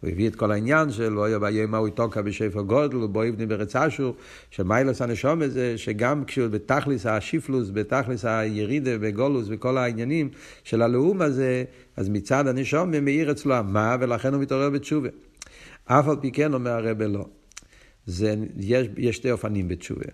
[0.00, 3.76] הוא הביא את כל העניין של לא יהיה מהו תוקע בשפע גודל ובו יבני ברץ
[3.76, 4.16] אשור,
[4.50, 10.28] שמיילוס הנשום זה שגם כשהוא בתכלס השיפלוס, בתכלס הירידה בגולוס וכל העניינים
[10.64, 11.64] של הלאום הזה,
[11.96, 15.08] אז מצד הנשום מאיר אצלו המה ולכן הוא מתעורר בתשובה.
[15.84, 17.26] אף על פי כן אומר הרבה לא.
[18.06, 20.06] זה, יש, יש שתי אופנים בתשובה.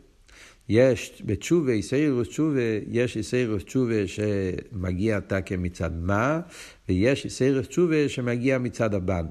[0.68, 6.40] יש בתשובה, איסאירוס תשובה, יש איסאירוס תשובה שמגיע עתה כמצד מה,
[6.88, 9.26] ויש איסאירוס תשובה שמגיע מצד הבן.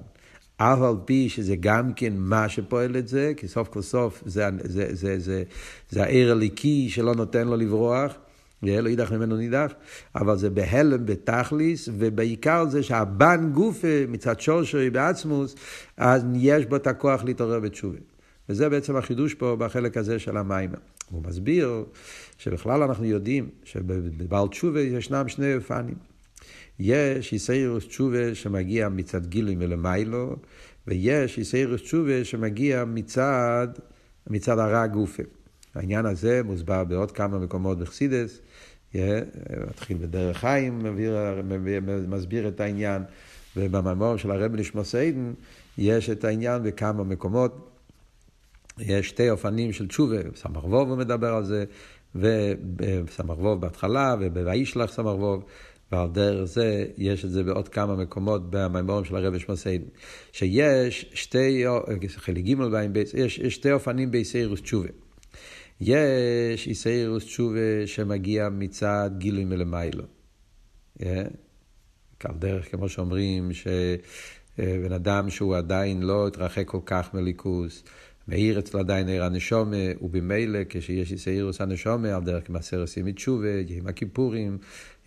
[0.58, 4.46] אף על פי שזה גם כן מה שפועל את זה, כי סוף כל סוף זה,
[4.64, 5.44] זה, זה, זה,
[5.90, 8.14] זה העיר הליקי שלא נותן לו לברוח,
[8.64, 9.72] ולא יידח ממנו נידח,
[10.16, 15.56] אבל זה בהלם, בתכליס, ובעיקר זה שהבן גופה מצד שורשוי בעצמוס,
[15.98, 17.98] אז יש בו את הכוח להתעורר בתשובה.
[18.50, 20.70] וזה בעצם החידוש פה בחלק הזה של המים.
[21.12, 21.86] הוא מסביר
[22.38, 25.96] שבכלל אנחנו יודעים שבבעל תשובה ישנם שני אופנים.
[26.80, 30.36] יש איסאירוס תשובה שמגיע מצד גילוי מלמיילו,
[30.88, 33.68] ויש איסאירוס תשובה שמגיע מצד,
[34.30, 35.24] מצד הרע גופה.
[35.76, 38.40] העניין הזה מוסבר בעוד כמה מקומות בחסידס,
[39.70, 40.86] מתחיל בדרך חיים,
[42.08, 43.02] מסביר את העניין,
[43.58, 45.34] ובמאמר של הרב נשמוס עדן
[45.78, 47.70] יש את העניין בכמה מקומות.
[48.80, 51.66] יש שתי אופנים של תשובה, סמ"ך ווב הוא מדבר על זה,
[52.16, 55.44] וסמ"ך ווב בהתחלה, וב"וישלח סמ"ך ווב.
[55.92, 59.86] ועל דרך זה יש את זה בעוד כמה מקומות במימורים של הרבי שמסיידן,
[60.32, 61.64] שיש שתי,
[62.18, 64.90] חלק ג' בעין בייס, יש, שתי אופנים באיסאירוס תשובה.
[65.82, 70.04] יש איסאירוס תשובה שמגיע מצד גילוי מלמיילו.
[71.00, 71.04] Yeah.
[72.24, 77.84] על דרך, כמו שאומרים, שבן אדם שהוא עדיין לא התרחק כל כך מליכוס,
[78.28, 83.50] מאיר אצלו עדיין עיר הנשומה, ובמילא כשיש איסאירוס הנשומה, על דרך מעשר עושים את תשובה,
[83.70, 84.58] עם הכיפורים,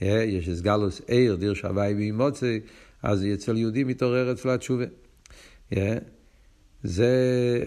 [0.00, 2.60] יש סגלוס עיר, דיר שווי ואימוצי,
[3.02, 4.84] אז אצל יהודי מתעורר אצלו התשובה.
[6.82, 7.64] זה,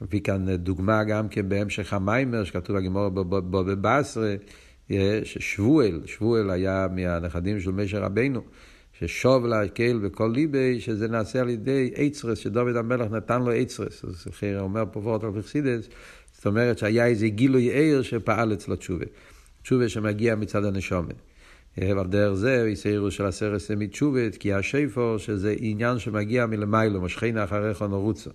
[0.00, 4.34] מביא כאן דוגמה גם כן בהמשך המיימר, שכתוב בגמור בבבסרה,
[5.24, 8.42] ששבואל, שבואל היה מהנכדים של משה רבנו.
[8.92, 14.04] ששוב להקל בכל ליבי, שזה נעשה על ידי אייצרס, שדוד המלך נתן לו אייצרס.
[14.04, 15.88] אז אחרי אומר פה וורט על פרסידס,
[16.32, 19.04] זאת אומרת שהיה איזה גילוי עיר שפעל אצלו תשובה.
[19.62, 21.29] תשובה שמגיע מצד הנשומת.
[21.80, 27.44] ועל דרך זה, יסיירו של הסרט סמית תשובת, כי השיפור, שזה עניין שמגיע מלמיילו, משכינה
[27.44, 28.30] אחריך נרוצו.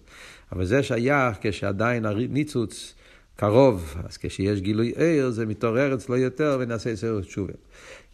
[0.51, 2.95] אבל זה שייך כשעדיין הניצוץ
[3.35, 7.57] קרוב, אז כשיש גילוי עיר, זה מתעורר אצלו יותר ונעשה יסיירו תשובת.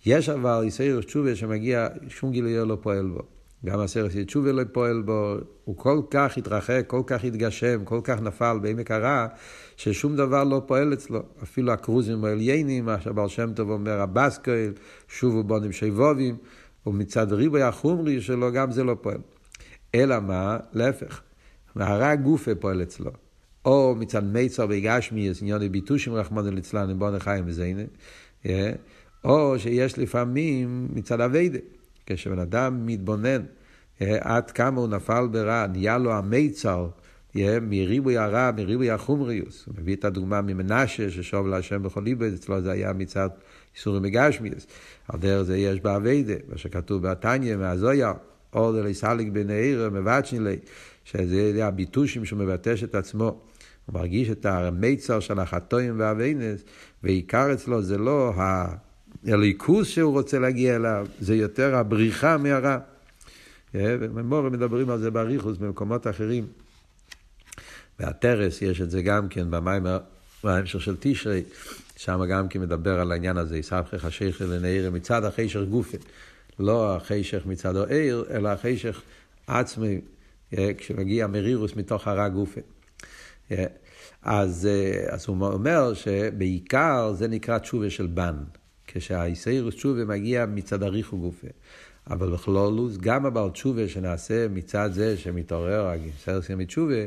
[0.05, 3.40] יש אבל יסיירו תשובת שמגיע, שום גילוי עיר לא פועל בו.
[3.65, 8.21] גם הסרט תשובה לא פועל בו, הוא כל כך התרחק, כל כך התגשם, כל כך
[8.21, 9.27] נפל בעמק הרע,
[9.77, 11.23] ששום דבר לא פועל אצלו.
[11.43, 14.73] אפילו הקרוזים העליינים, מה שהבעל שם טוב אומר, הבסקויל,
[15.07, 16.37] שובו בונים שיבובים,
[16.87, 19.17] ומצד ריבוי החומרי שלו, גם זה לא פועל.
[19.95, 20.57] אלא מה?
[20.73, 21.21] להפך.
[21.75, 23.11] הרע גופה פועל אצלו.
[23.65, 27.83] או מצד מיצר וגשמי, עניוני ביטושים רחמנו ליצלן, בוא נחיים וזיינה.
[29.23, 31.59] או שיש לפעמים מצד אביידה.
[32.05, 33.41] כשבן אדם מתבונן
[33.99, 36.87] עד כמה הוא נפל ברע, נהיה לו המיצר
[37.61, 39.65] מריבוי הרע, מריבוי החומריוס.
[39.65, 43.29] הוא מביא את הדוגמה ממנשה, ששוב להשם בכל ליבו, אצלו זה היה מצד
[43.75, 44.67] איסורים מגשמיאס.
[45.07, 48.13] על דרך זה יש באביידה, מה שכתוב בתניא, מהזויה,
[48.53, 50.57] אור דליסליק בנעיר, מבצ'נילי,
[51.03, 53.41] שזה הביטושים שהוא מבטש את עצמו.
[53.85, 56.63] הוא מרגיש את המיצר של החטואים והאביינס,
[57.03, 58.33] ועיקר אצלו זה לא
[59.27, 62.77] הליכוס שהוא רוצה להגיע אליו, זה יותר הבריחה מהרע.
[63.73, 66.47] ומורים מדברים על זה באריכוס במקומות אחרים.
[67.99, 69.85] והטרס, יש את זה גם כן במים,
[70.43, 71.43] בהמשך של תשרי,
[71.97, 75.97] שם גם כן מדבר על העניין הזה, יסבכי חשיך לנעיר מצד החשך גופה.
[76.59, 79.01] לא החשך מצד העיר, אלא החשך
[79.47, 80.01] עצמי,
[80.77, 82.61] כשמגיע מרירוס מתוך הרע גופה.
[84.23, 84.67] אז,
[85.09, 88.35] אז הוא אומר שבעיקר זה נקרא תשובה של בן.
[88.93, 91.47] כשהאיסאירוס תשובה מגיע מצד אריכו גופה.
[92.09, 97.05] אבל בכלולוס, גם הבעל תשובה שנעשה מצד זה שמתעורר הגיסרס מתשובה,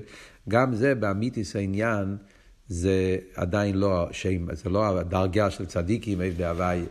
[0.49, 2.17] גם זה באמיתיס העניין,
[2.69, 6.85] זה עדיין לא שם, זה לא הדרגה של צדיקים עבדי הוויה.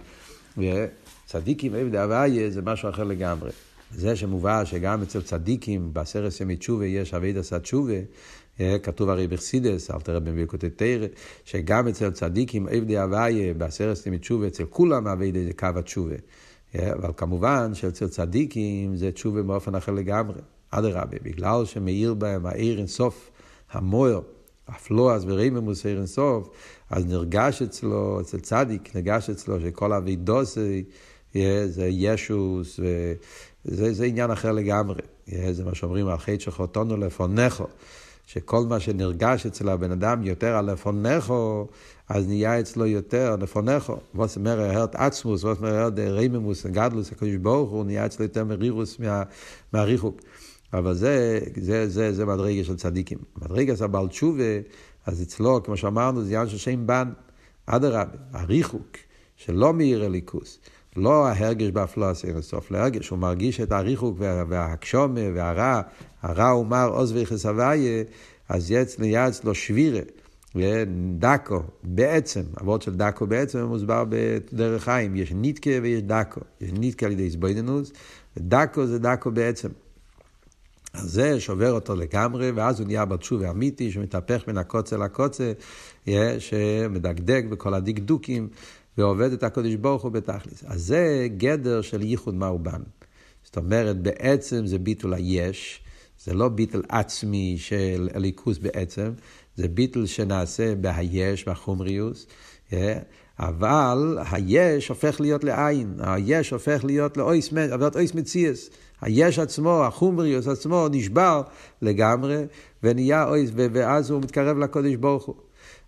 [1.25, 3.51] צדיקים עבדי הוויה זה משהו אחר לגמרי.
[3.95, 7.93] זה שמובא שגם אצל צדיקים בעשרת ימי תשובה יש אביד עשה תשובה,
[8.83, 11.07] כתוב הרי בחסידס, אל תראה במביקותי תרא,
[11.45, 15.03] שגם אצל צדיקים עבדי הוויה בעשרת ימי תשובה, אצל כולם
[15.45, 16.15] זה קו התשובה.
[16.75, 20.39] אבל כמובן שאצל צדיקים זה תשובה באופן אחר לגמרי.
[20.69, 23.31] אדרבה, בגלל שמאיר בהם העיר אינסוף,
[23.71, 24.21] המוער,
[24.67, 26.49] הפלואס וריממוס עיר אינסוף,
[26.89, 30.83] אז נרגש אצלו, אצל צדיק, נרגש אצלו שכל אבידוסי
[31.65, 32.79] זה ישוס,
[33.65, 35.01] וזה זה עניין אחר לגמרי.
[35.51, 37.65] זה מה שאומרים על חטא שחוטונו לפונכו.
[38.25, 41.67] שכל מה שנרגש אצל הבן אדם יותר על לפונכו,
[42.09, 43.97] אז נהיה אצלו יותר לפונכו.
[44.15, 48.45] ווס אומר הרט עצמוס, ווס אומר הרט ריממוס, גדלוס, הקדוש ברוך הוא, נהיה אצלו יותר
[48.45, 49.23] מרירוס מה,
[49.73, 50.21] מהריחוק.
[50.73, 53.17] אבל זה, זה, זה, זה מדרגה של צדיקים.
[53.37, 54.43] מדרגה של בעל תשובה,
[55.05, 57.09] אז אצלו, כמו שאמרנו, זה עניין של שם בן.
[57.65, 58.97] אדרבה, הריחוק,
[59.35, 60.59] שלא מאיר הליכוס.
[60.95, 65.81] לא ההרגש באפלוס אין הסוף, להרגש, הוא מרגיש את הריחוק וההקשומה והרע,
[66.21, 68.03] הרע הוא מר עוז ויחס הוויה,
[68.49, 70.01] אז נהיה אצלו שבירה,
[71.17, 77.05] דקו, בעצם, אבות של דקו בעצם מוסבר בדרך חיים, יש ניטקה ויש דקו, יש ניטקה
[77.05, 77.91] על ידי סבוידנוס,
[78.37, 79.69] ודקו זה דקו בעצם.
[80.93, 85.53] אז זה שובר אותו לגמרי, ואז הוא נהיה בתשובה אמיתי, שמתהפך מן הקוצה לקוצה,
[86.39, 88.49] שמדקדק בכל הדקדוקים.
[88.97, 90.63] ועובד את הקדוש ברוך הוא בתכלס.
[90.67, 92.81] אז זה גדר של ייחוד מאובן.
[93.43, 95.83] זאת אומרת, בעצם זה ביטול היש,
[96.23, 99.11] זה לא ביטול עצמי של הליכוס בעצם,
[99.55, 102.27] זה ביטול שנעשה בהיש, בחומריוס,
[102.73, 102.99] אה?
[103.39, 107.53] אבל היש הופך להיות לעין, היש הופך להיות לאויס,
[108.15, 108.69] מציאס.
[109.01, 111.41] היש עצמו, החומריוס עצמו, נשבר
[111.81, 112.45] לגמרי,
[112.83, 115.35] ונהיה אויס, ואז הוא מתקרב לקודש ברוך הוא.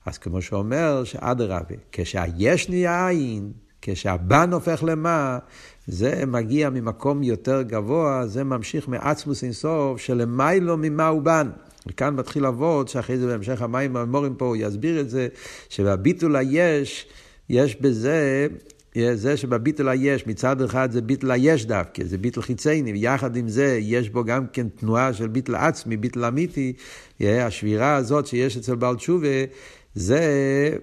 [0.06, 5.40] אז כמו שאומר שאדרבה, כשהיש נהיה עין, כשהבן הופך למה,
[5.88, 11.50] זה מגיע ממקום יותר גבוה, זה ממשיך מעצמוס אינסוף שלמיילו ממה הוא בן.
[11.88, 15.28] וכאן מתחיל אבות, שאחרי זה בהמשך המים המורים פה הוא יסביר את זה,
[15.70, 17.08] שבביטול היש,
[17.50, 18.48] יש בזה,
[19.14, 23.78] זה שבביטול היש, מצד אחד זה ביטול היש דווקא, זה ביטול חיצייני, ויחד עם זה
[23.82, 26.74] יש בו גם כן תנועה של ביטול עצמי, ביטול אמיתי,
[27.22, 29.28] השבירה הזאת שיש אצל בעל תשובה,
[29.96, 30.22] זה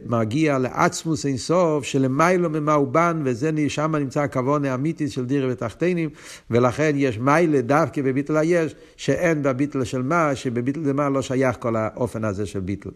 [0.07, 6.11] מגיע לעצמוס אינסוף שלמיילו ממה הוא בן, ושם נמצא הכוון האמיתי של דירה ותחתינים,
[6.51, 11.77] ולכן יש מיילה דווקא בביטל היש, שאין בביטל של מה, שבביטל דמה לא שייך כל
[11.77, 12.91] האופן הזה של ביטל.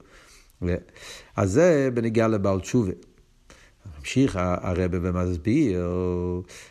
[1.37, 2.93] אז זה בנגיעה לבעל תשובה.
[3.99, 5.87] ממשיך הרבה ומסביר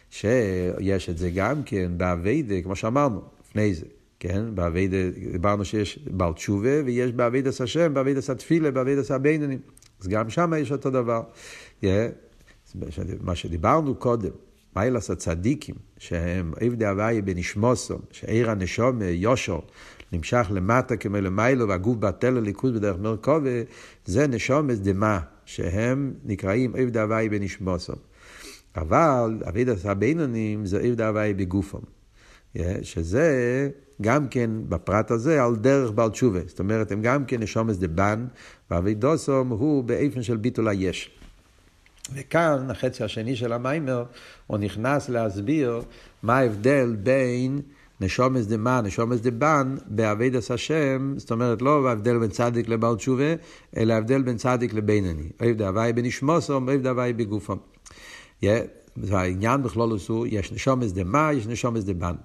[0.10, 3.86] שיש את זה גם כן באביידה, כמו שאמרנו לפני זה.
[4.28, 4.98] כן, באביידה,
[5.32, 9.60] דיברנו שיש בעל תשובה ויש באביידס השם, באביידס התפילה, באביידס הבינונים.
[10.02, 11.24] אז גם שם יש אותו דבר.
[11.82, 11.86] Yeah.
[13.22, 14.30] מה שדיברנו קודם,
[14.76, 19.60] מיילס הצדיקים, שהם עבדי הוואי בנשמוסו, שעיר הנשום יושר,
[20.12, 23.62] נמשך למטה כמו למיילו, והגוף בטל לליכוז בדרך מרכובה,
[24.06, 27.94] זה נשום דמה, שהם נקראים עבדי הוואי בנשמוסו.
[28.76, 31.80] אבל אבידס הבינונים זה עבדי הוואי בגופם.
[32.82, 33.70] שזה
[34.02, 36.40] גם כן בפרט הזה על דרך בעל תשובה.
[36.48, 38.26] זאת אומרת, הם גם כן נשומס דבן,
[38.72, 41.10] ואבידוסום הוא באיפן של ביטול היש.
[42.14, 44.04] וכאן, החצי השני של המיימר,
[44.48, 45.82] הוא נכנס להסביר
[46.24, 47.62] מה ההבדל בין
[48.02, 53.34] נשומס דמה, נשומס דבן, באבידס השם, זאת אומרת, לא ההבדל בין צדיק לבעל תשובה,
[53.78, 55.30] אלא ההבדל בין צדיק לבינני.
[55.42, 57.58] אוהב דהווי בנשמוסום, אוהב דהווי בגופם.
[58.98, 62.16] והעניין בכלול הוא, יש נשומס דמה, יש נשומס דבן.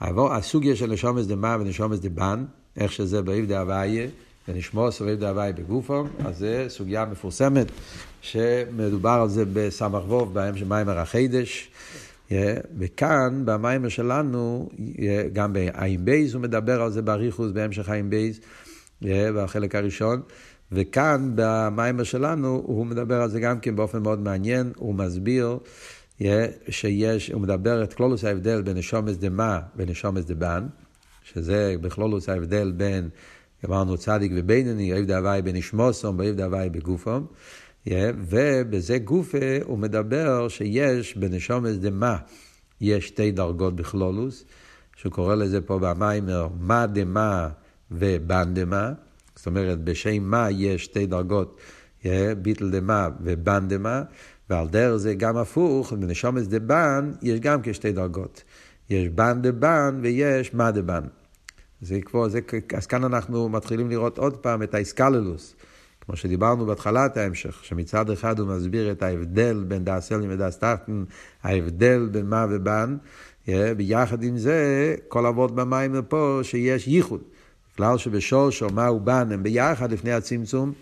[0.00, 2.44] הסוגיה של נשומס דמה ונשומס דבן,
[2.76, 4.06] איך שזה באיב דהוויה,
[4.48, 7.66] ונשמוס ואיב דהוויה בגופו, אז זו סוגיה מפורסמת,
[8.20, 11.70] שמדובר על זה בסמ"ך ווב, בהם של מיימר החידש.
[12.78, 14.68] וכאן, במיימר שלנו,
[15.32, 18.40] גם בעין בייז הוא מדבר על זה באריכוס, בהמשך עין בייז,
[19.02, 20.20] בחלק הראשון.
[20.72, 25.58] וכאן, במיימר שלנו, הוא מדבר על זה גם כן באופן מאוד מעניין, הוא מסביר
[26.68, 30.66] שיש, הוא מדבר את כלולוס ההבדל בין נשומס דמה ונשומס דבן,
[31.22, 33.08] שזה בכלולוס ההבדל בין,
[33.66, 37.26] אמרנו צדיק ובינוני, אוהב דהווי בנשמוסום ואוהב דהווי בגופום,
[38.28, 42.16] ובזה גופה הוא מדבר שיש בנשומס דמה,
[42.80, 44.44] יש שתי דרגות בכלולוס,
[44.96, 47.48] שהוא קורא לזה פה במיימר, מה דמה
[47.90, 48.92] ובן דמה,
[49.36, 51.60] זאת אומרת בשם מה יש שתי דרגות,
[52.42, 54.02] ביטל דמה ובן דמה,
[54.50, 58.42] ועל דרך זה גם הפוך, בנשומס דה בן יש גם כשתי דרגות.
[58.90, 61.04] יש בן דה בן ויש מה דה בן.
[61.80, 62.40] זה כבר, זה,
[62.76, 65.54] אז כאן אנחנו מתחילים לראות עוד פעם את האיסקללוס.
[66.00, 71.04] כמו שדיברנו בהתחלת ההמשך, שמצד אחד הוא מסביר את ההבדל בין דאס אלין ודאס טחטן,
[71.42, 72.96] ההבדל בין מה ובן,
[73.76, 77.20] ביחד עם זה, כל אבות במים פה שיש ייחוד.
[77.76, 80.72] כלל שבשורשו מה ובן הם ביחד לפני הצמצום,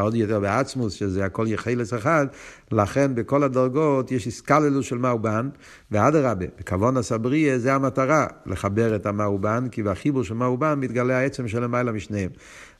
[0.00, 2.26] עוד יותר בעצמוס, שזה הכל יחלס אחד,
[2.72, 5.48] לכן בכל הדרגות יש איסקללוס של מאובן,
[5.90, 11.64] ואדרבה, בכוון הסבריה זה המטרה, לחבר את המאובן, כי בחיבור של מאובן מתגלה העצם של
[11.64, 12.30] למעלה משניהם.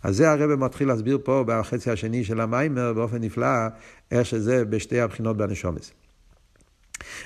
[0.02, 3.66] אז זה הרב מתחיל להסביר פה בחצי השני של המיימר באופן נפלא,
[4.10, 6.01] איך שזה בשתי הבחינות בנשומס.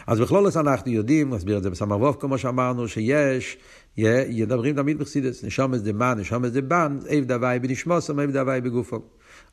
[0.07, 3.59] אז בכלולוס אנחנו יודעים, נסביר את זה בסמר ווף כמו שאמרנו, שיש,
[3.97, 9.01] ידברים תמיד בחסידס, נשומס דמן, נשומס דבן, איב דווי בנשמוסם, איב דווי בגופו.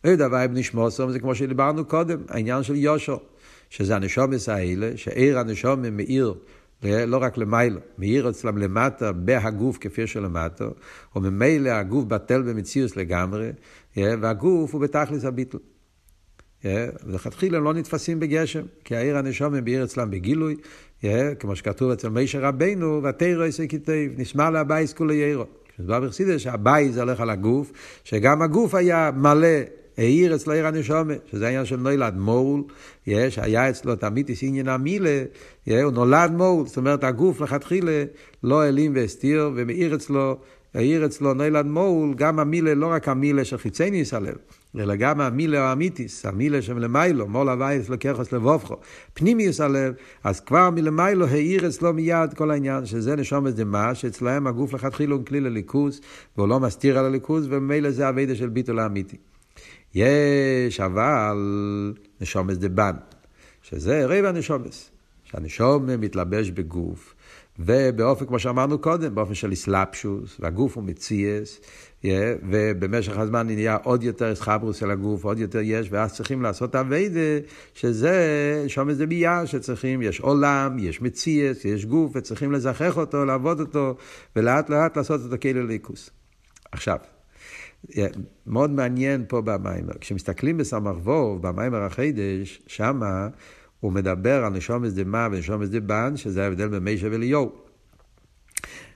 [0.04, 3.18] איב דווי בנשמוסם זה כמו שדיברנו קודם, העניין של יושר,
[3.70, 6.34] שזה הנשומס האלה, שעיר הנשומס מאיר
[6.84, 10.66] לא רק למעלה, מאיר אצלם למטה בהגוף כפי שלמטה,
[11.16, 13.50] וממילא הגוף בטל במציאוס לגמרי,
[13.98, 15.58] והגוף הוא בתכלס הביטל.
[16.66, 20.56] ולכתחילה הם לא נתפסים בגשם, כי העיר הנשומים בעיר אצלם בגילוי,
[21.40, 25.46] כמו שכתוב אצל מישר רבינו, ותרא עשה כתב, נשמע לבייס כולי ירו.
[25.74, 27.72] כשמדבר בחסידס שהבייס הולך על הגוף,
[28.04, 29.48] שגם הגוף היה מלא
[29.98, 32.64] העיר אצלו עיר הנשומה, שזה העניין של נולד מול,
[33.08, 35.24] יש, היה אצלו תמיד עניין המילה,
[35.68, 38.04] הוא נולד מול, זאת אומרת הגוף לכתחילה
[38.44, 40.38] לא העלים והסתיר, ומאיר אצלו,
[40.74, 44.36] העיר אצלו נולד מול, גם המילה, לא רק המילה של חיצניס הלב,
[44.80, 48.78] אלא גם המילה האמיתיס, המילה שמלמיילו, מול הווייס לוקחס לבובכו,
[49.14, 54.48] פנימיוס הלב, אז כבר מלמיילו העיר אצלו מיד כל העניין, שזה נשום את דמה, שאצלהם
[54.48, 56.02] הגוף לכתחילה הוא כלי לליכוז,
[56.38, 59.18] והוא לא מסתיר על הליכוז, וממילא זה הווידה של ביטול האמיתי.
[59.96, 61.38] יש אבל
[62.22, 62.94] נשומס דבן,
[63.62, 64.92] שזה רבע נשומס,
[65.24, 67.16] שהנשום מתלבש בגוף,
[67.60, 71.60] ובאופן, כמו שאמרנו קודם, באופן של איסלאפשוס, והגוף הוא מציאס,
[72.50, 77.20] ובמשך הזמן נהיה עוד יותר איסחברוס של הגוף, עוד יותר יש, ואז צריכים לעשות אביידה,
[77.74, 78.14] שזה
[78.68, 83.96] שומס דבייה, שצריכים, יש עולם, יש מציאס, יש גוף, וצריכים לזכח אותו, לעבוד אותו,
[84.36, 86.10] ולאט לאט לעשות אותו כאילו ליכוס.
[86.72, 86.98] עכשיו,
[88.48, 89.94] מאוד מעניין פה במיימר.
[90.02, 93.28] כשמסתכלים בסמ"ך ווב, במיימר החידש, שמה
[93.80, 97.73] הוא מדבר על נשומס דמה ונשומס דבן, שזה ההבדל בין מישה ואליהו.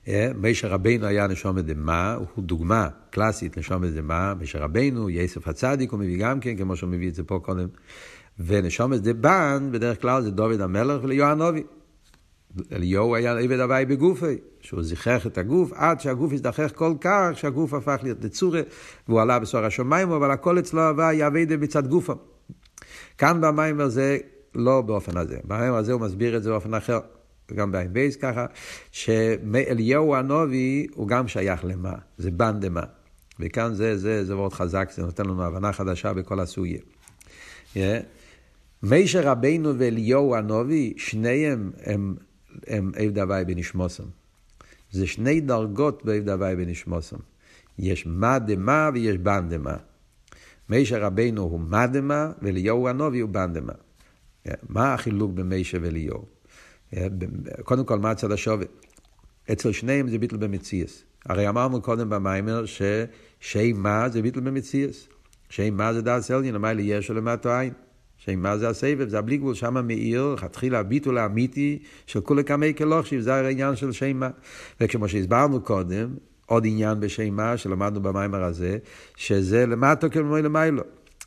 [0.08, 5.92] אה, מישה רבינו היה נשומס דמה, הוא דוגמה קלאסית נשומס דמה, מישה רבינו, יסף הצדיק,
[5.92, 7.68] הוא מביא גם כן, כמו שהוא מביא את זה פה קודם.
[8.40, 11.64] ונשומס דבן, בדרך כלל זה דוד המלך וליוהנובי.
[12.72, 17.74] אליהו היה עבד הוואי בגופי, שהוא זיכך את הגוף עד שהגוף הזדחך כל כך שהגוף
[17.74, 18.62] הפך להיות לצורה
[19.08, 22.14] והוא עלה בסור השמיים, אבל הכל אצלו הוואי עבד מצד גופו.
[23.18, 24.18] כאן במיימר זה
[24.56, 27.00] לא באופן הזה, במיימר הזה הוא מסביר את זה באופן אחר,
[27.56, 28.46] גם בעין בייס ככה,
[28.92, 32.84] שאליהו הנובי הוא גם שייך למה, זה בן דמה.
[33.40, 36.80] וכאן זה, זה, זה מאוד חזק, זה נותן לנו הבנה חדשה בכל הסוגיה.
[37.74, 37.78] Yeah.
[38.84, 42.16] מישר רבינו ואליהו הנובי, שניהם הם
[42.68, 44.04] הם עבד הוואי בנשמוסם.
[44.92, 47.18] זה שני דרגות בעבד הוואי בנשמוסם.
[47.80, 49.78] יש מה דמה ויש בן דמה.
[50.70, 53.74] מישה רבנו הוא מה דמה ואליהו הנובי הוא בן דמה.
[54.70, 56.26] מה החילוק בין מישה ואליהו?
[57.64, 58.66] קודם כל, מה הצד השווה?
[59.52, 61.04] אצל שניהם זה ביטל במציאס.
[61.26, 65.08] הרי אמרנו קודם במיימר ששי מה זה ביטל במציאס.
[65.50, 67.74] שי מה זה דעת סלדין, לי יש ולמטו עין.
[68.18, 73.22] שמה זה הסבב, זה הבלי גבול שם מאיר, התחיל הביטול האמיתי של כולי קמי כלוכשיב,
[73.22, 74.30] זה העניין של שמה.
[74.82, 76.10] וכמו שהסברנו קודם,
[76.46, 78.78] עוד עניין בשמה שלמדנו במיימר הזה,
[79.16, 80.84] שזה למטו כמו למיילו.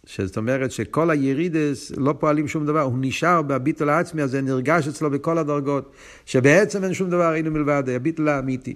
[0.06, 5.10] זאת אומרת שכל הירידס לא פועלים שום דבר, הוא נשאר בביטול העצמי הזה, נרגש אצלו
[5.10, 5.92] בכל הדרגות,
[6.26, 8.74] שבעצם אין שום דבר אינו מלבד, הביטול האמיתי.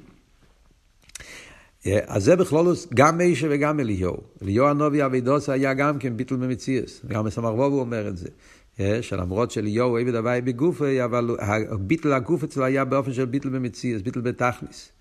[2.07, 4.17] אז זה בכלולוס גם מישה וגם אליהו.
[4.43, 7.01] אליהו הנובי אבידוס היה גם כן ביטל ממציאס.
[7.07, 8.29] גם מסמר הוא אומר את זה.
[9.03, 11.37] שלמרות שאליהו עבד הוואי בגופי, אבל
[11.81, 14.93] ביטל הגוף אצלו היה באופן של ביטל במציאס, ביטל בתכליס.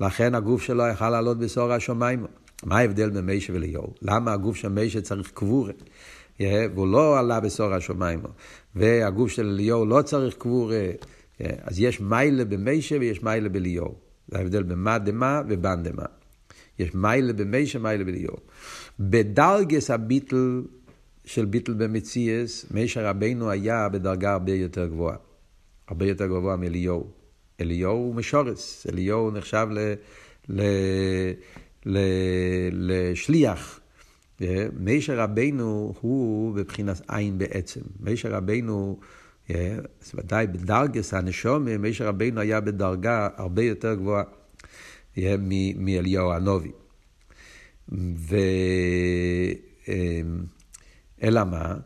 [0.00, 2.26] לכן הגוף שלו יכל לעלות בסור השמיים.
[2.64, 3.94] מה ההבדל בין מישה ואליהו?
[4.02, 5.72] למה הגוף של מישה צריך קבורה?
[6.40, 8.20] והוא לא עלה בסור השמיים.
[8.74, 10.86] והגוף של אליהו לא צריך קבורה.
[11.40, 13.94] אז יש מיילה במישה ויש מיילה באליהו.
[14.28, 16.04] זה ההבדל בין מה דמה ובן דמה.
[16.78, 18.38] יש מיילה במישה, מיילה בליאור.
[19.00, 20.62] בדרגס הביטל
[21.24, 25.16] של ביטל במציאס, מישה רבנו היה בדרגה הרבה יותר גבוהה.
[25.88, 27.10] הרבה יותר גבוה מאליהו.
[27.60, 29.94] אליהו הוא משורס, אליהו נחשב ל,
[30.48, 30.62] ל,
[32.72, 33.80] לשליח.
[34.72, 37.80] מישה רבנו הוא בבחינת עין בעצם.
[38.00, 38.98] מישה רבנו
[39.48, 44.24] אז ודאי בדרגס הנשום, מישר רבינו היה בדרגה הרבה יותר גבוהה
[45.76, 46.72] מאליהו הנובי.
[48.16, 48.36] ו...
[51.22, 51.76] אלא מה?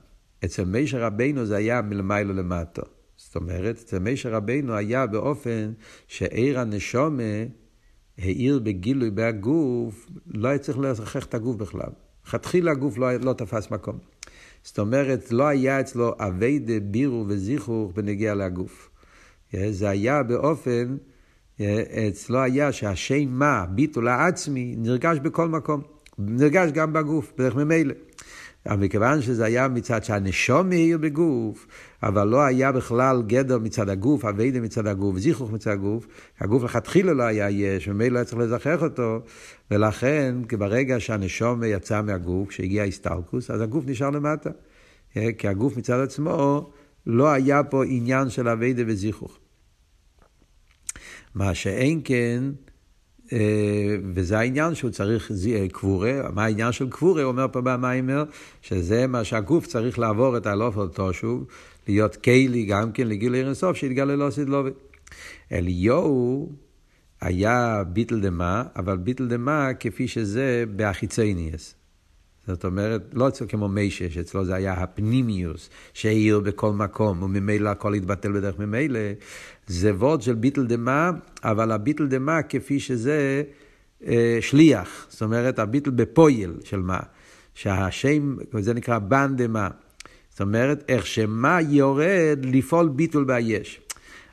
[0.44, 2.82] אצל מישר רבינו זה היה מלמיילו למטו.
[3.16, 5.72] זאת אומרת, אצל מישר רבינו היה באופן
[6.08, 7.22] שעיר הנשומה
[8.18, 11.90] האיר בגילוי בהגוף, לא היה צריך לשכח את הגוף בכלל.
[12.26, 13.98] לכתחילה הגוף לא, לא תפס מקום.
[14.62, 18.90] זאת אומרת, לא היה אצלו אביידה, בירו וזיכוך בנגיע לגוף.
[19.70, 20.96] זה היה באופן,
[22.08, 25.82] אצלו היה שהשם מה, ביטול העצמי, נרגש בכל מקום.
[26.18, 27.94] נרגש גם בגוף, בדרך ממילא.
[28.66, 31.66] אבל מכיוון שזה היה מצד שהנשום מאיר בגוף,
[32.02, 36.06] אבל לא היה בכלל גדר מצד הגוף, אביידה מצד הגוף, זיכוך מצד הגוף,
[36.40, 39.20] הגוף לכתחילה לא היה יש, ומילא היה צריך לזכח אותו,
[39.70, 44.50] ולכן ברגע שהנשום יצא מהגוף, כשהגיע הסטלקוס, אז הגוף נשאר למטה.
[45.16, 46.70] אה, כי הגוף מצד עצמו,
[47.06, 49.38] לא היה פה עניין של אביידה וזיכוך.
[51.34, 52.44] מה שאין כן,
[54.14, 58.24] וזה העניין שהוא צריך אה, קבורה, מה העניין של קבורה, הוא אומר פה במיימר,
[58.62, 61.44] שזה מה שהגוף צריך לעבור את הלוף אותו שוב,
[61.88, 64.70] להיות קיילי גם כן לגיל עיר אינסוף, שיתגלה לא סדלובי.
[65.52, 66.52] אליהו
[67.20, 71.81] היה ביטל דמה, אבל ביטל דמה כפי שזה באחיצייניאס.
[72.46, 77.94] זאת אומרת, לא אצלו כמו מיישה, שאצלו זה היה הפנימיוס, שהעיר בכל מקום, וממילא הכל
[77.94, 79.00] התבטל בדרך ממילא.
[79.66, 81.10] זה וורד של ביטל דמה,
[81.44, 83.42] אבל הביטל דמה כפי שזה
[84.06, 85.06] אה, שליח.
[85.08, 87.00] זאת אומרת, הביטל בפויל של מה.
[87.54, 89.68] שהשם, זה נקרא בן דמה.
[90.30, 93.80] זאת אומרת, איך שמה יורד לפעול ביטול ביש.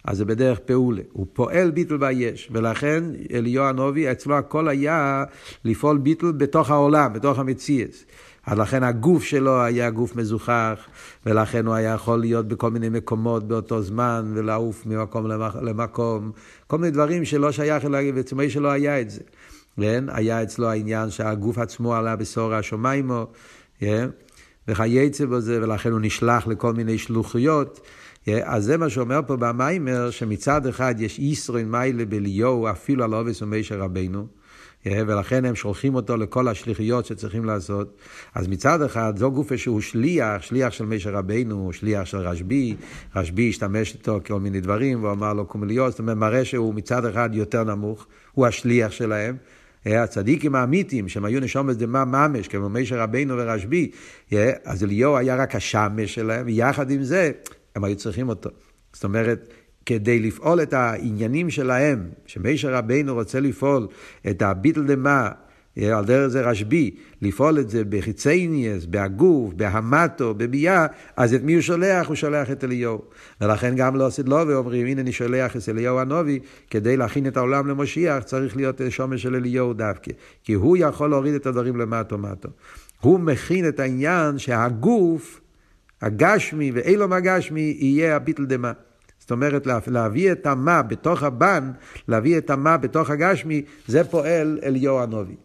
[0.03, 1.01] אז זה בדרך פעולה.
[1.11, 5.23] הוא פועל ביטול ביש, ולכן אליהו הנובי, אצלו הכל היה
[5.65, 8.05] לפעול ביטול בתוך העולם, בתוך המציאס.
[8.45, 10.79] אז לכן הגוף שלו היה גוף מזוכח,
[11.25, 15.27] ולכן הוא היה יכול להיות בכל מיני מקומות באותו זמן, ולעוף ממקום
[15.61, 16.31] למקום,
[16.67, 19.21] כל מיני דברים שלא שייך אליו, בעצמו שלא היה את זה.
[19.79, 20.05] כן?
[20.07, 23.27] היה אצלו העניין שהגוף עצמו עלה בשור השמיימו,
[23.79, 24.09] כן?
[24.67, 27.79] וכייצא בזה, ולכן הוא נשלח לכל מיני שלוחיות.
[28.43, 33.41] אז זה מה שאומר פה במיימר, שמצד אחד יש ישרין מיילה בליהו, אפילו על עובס
[33.41, 34.27] ומשה רבנו,
[34.85, 37.97] ולכן הם שולחים אותו לכל השליחיות שצריכים לעשות.
[38.35, 42.75] אז מצד אחד, זו גופה שהוא שליח, שליח של משה רבנו, שליח של רשב"י,
[43.15, 47.05] רשב"י השתמש איתו כל מיני דברים, והוא אמר לו קומליות, זאת אומרת, מראה שהוא מצד
[47.05, 49.35] אחד יותר נמוך, הוא השליח שלהם.
[49.85, 53.91] הצדיקים האמיתיים, שהם היו נשומת דמה ממש, כמו משה רבנו ורשב"י,
[54.63, 57.31] אז אליהו היה רק השמש שלהם, ויחד עם זה,
[57.75, 58.49] הם היו צריכים אותו.
[58.93, 59.53] זאת אומרת,
[59.85, 63.87] כדי לפעול את העניינים שלהם, שמשה רבינו רוצה לפעול
[64.29, 65.29] את הביטל דמה,
[65.77, 70.85] על דרך זה רשב"י, לפעול את זה בחיצייניאס, בהגוף, בהמטו, בביאה,
[71.17, 72.07] אז את מי הוא שולח?
[72.07, 73.01] הוא שולח את אליהו.
[73.41, 76.39] ולכן גם לא עשית לו ואומרים, הנה אני שולח את אליהו הנובי,
[76.69, 80.11] כדי להכין את העולם למשיח, צריך להיות שומש של אליהו דווקא.
[80.43, 82.49] כי הוא יכול להוריד את הדברים למטו מטו.
[83.01, 85.41] הוא מכין את העניין שהגוף,
[86.01, 88.71] הגשמי ואילום הגשמי יהיה הביטל דמה.
[89.19, 91.71] זאת אומרת, להביא את המה בתוך הבן,
[92.07, 95.35] להביא את המה בתוך הגשמי, זה פועל אליהו הנובי.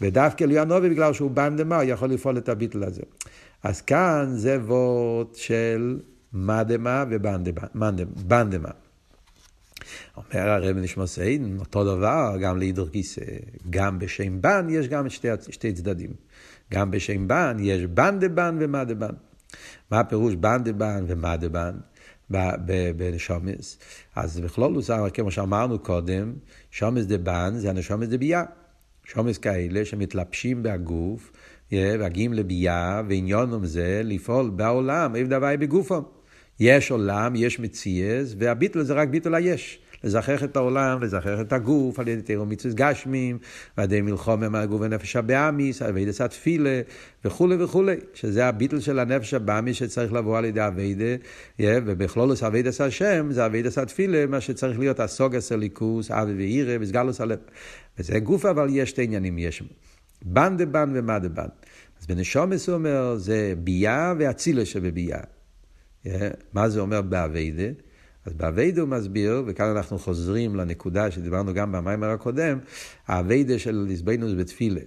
[0.00, 3.02] ודווקא אליהו הנובי, בגלל שהוא בן דמה, הוא יכול לפעול את הביטל הזה.
[3.62, 5.98] אז כאן זה וורד של
[6.32, 7.44] מה דמה ובן
[8.50, 8.70] דמה.
[10.16, 13.22] אומר הרב נשמע סיידן, אותו דבר, גם להידור כיסא,
[13.70, 16.10] גם בשם בן יש גם שתי, שתי צדדים.
[16.72, 19.14] גם בשם בן יש בן דבן ומה דבן.
[19.94, 21.74] מה הפירוש בן דבן ומה דבן?
[22.96, 23.78] בנשומס.
[24.16, 26.32] אז בכלולוס, כמו שאמרנו קודם,
[26.70, 28.44] שומס דבן זה הנשומס דבייה.
[29.04, 31.32] שומס כאלה שמתלבשים בהגוף,
[31.72, 36.02] מגיעים לבייה, ועניונם זה לפעול בעולם, איפה דבר בגופם.
[36.60, 39.83] יש עולם, יש מציאס, והביטול זה רק ביטול היש.
[40.04, 43.38] לזכח את העולם, לזכח את הגוף, על ידי תירו מצווה גשמים,
[43.76, 46.80] ועל ידי מלחום הגוף ונפש הבאמיס, על ידי תפילה,
[47.24, 51.14] וכולי וכולי, שזה הביטל של הנפש הבאמיס שצריך לבוא על ידי אביידה,
[51.60, 57.38] ובכלולוס אביידס השם, זה אביידס התפילה, מה שצריך להיות הסוגס הליכוס, אבי ואירה, וסגלוס הלב.
[57.98, 59.62] וזה גוף, אבל יש שתי עניינים, יש
[60.24, 61.48] בן דבן ומה דבן.
[62.00, 65.20] אז בנשומס הוא אומר, זה ביאה ואצילה שבביאה.
[66.52, 67.68] מה זה אומר באביידה?
[68.24, 72.58] אז באביידה הוא מסביר, וכאן אנחנו חוזרים לנקודה שדיברנו גם במיימר הקודם,
[73.06, 74.80] האביידה של ליסבנוס בתפילה.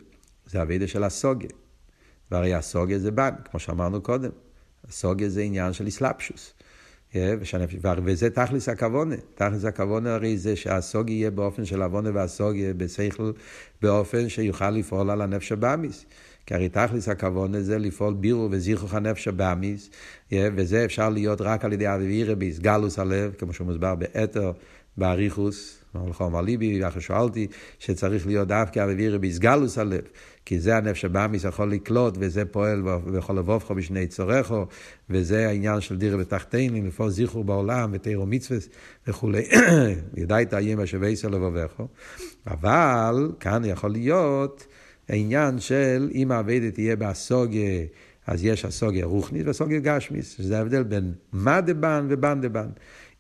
[0.46, 1.50] זה האביידה של הסוגיה.
[2.32, 4.30] והרי הסוגיה זה בן, כמו שאמרנו קודם.
[4.88, 6.54] הסוגיה זה עניין של איסלפשוס.
[8.04, 9.16] וזה תכלס הכוונה.
[9.36, 13.32] תכלס הכוונה הרי זה שהסוגיה יהיה באופן של עוונה והסוגיה בשכל,
[13.82, 16.06] באופן שיוכל לפעול על הנפש הבאמיס.
[16.48, 19.90] כי הרי תכלס הכוונה זה לפעול בירו וזיכוך הנפש הבאמיס,
[20.32, 24.52] וזה אפשר להיות רק על ידי אבירה באיסגלוס הלב, כמו שמוסבר באתר,
[24.98, 27.48] באריכוס, מלכו אמר ליבי, אחרי שאלתי,
[27.80, 30.02] שצריך להיות דווקא אבירה באיסגלוס הלב,
[30.46, 34.66] כי זה הנפש הבאמיס יכול לקלוט, וזה פועל ויכול לבובכו בשני צורךו,
[35.10, 38.60] וזה העניין של דירה בתחתינים, לפעול זיכור בעולם, ותירו מצווה
[39.08, 39.48] וכולי,
[40.18, 41.88] ידע את האיים אשר וייסר לבובכו,
[42.48, 44.68] אבל כאן יכול להיות
[45.10, 47.86] העניין של אם האביידה תהיה באסוגיה,
[48.28, 52.68] אז יש אסוגיה רוחנית ואסוגיה גשמיס, שזה ההבדל בין מה דבן ובן דבן.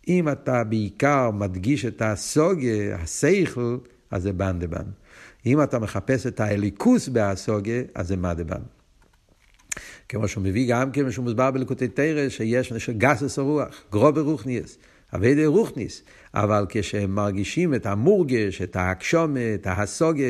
[0.08, 3.78] אם אתה בעיקר מדגיש את הסוגיה, השכל,
[4.12, 4.86] אז זה בן דבן.
[5.46, 8.62] אם אתה מחפש את האליקוס באסוגיה, אז זה מה דבן.
[10.10, 14.78] כמו שהוא מביא גם כמו שהוא מוסבר בלקוטי תרא, שיש גסס הרוח, גרובר רוחניאס,
[15.18, 16.02] אבי רוחניס,
[16.34, 20.24] אבל כשהם מרגישים את המורגש, את ההקשומה, את ההסוגה,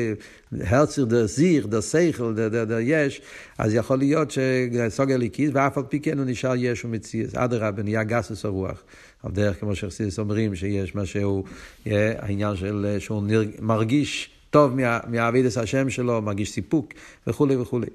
[0.60, 3.20] הרצר דר זיר, דר סייכל, דר, דר, דר יש,
[3.58, 7.34] אז יכול להיות שסוגה ליקיס, ואף על פי כן הוא נשאר יש ומציאס.
[7.34, 8.82] אדרבה, נהיה גסס הרוח.
[9.22, 11.44] על דרך כמו שחסידס אומרים, שיש משהו,
[11.86, 13.22] העניין של שהוא
[13.60, 14.76] מרגיש טוב
[15.08, 16.92] מהאבידס השם שלו, מרגיש סיפוק
[17.26, 17.86] וכולי וכולי.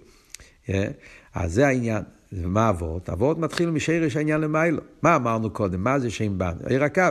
[1.34, 2.04] אז זה העניין.
[2.34, 3.10] ומה אבות?
[3.10, 4.82] אבות מתחיל משרש העניין למיילו.
[5.02, 5.84] מה אמרנו קודם?
[5.84, 6.54] מה זה שם בן?
[6.70, 7.02] עיר הקו.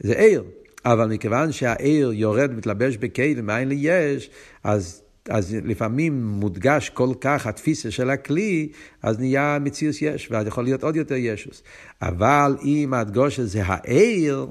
[0.00, 0.44] זה עיר.
[0.84, 4.30] אבל מכיוון שהעיר יורד, מתלבש בכלים, מאין לי יש,
[4.64, 8.68] אז, אז לפעמים מודגש כל כך התפיסה של הכלי,
[9.02, 11.62] אז נהיה מציאוס יש, ואז יכול להיות עוד יותר ישוס.
[12.02, 14.46] אבל אם הדגוש הזה העיר,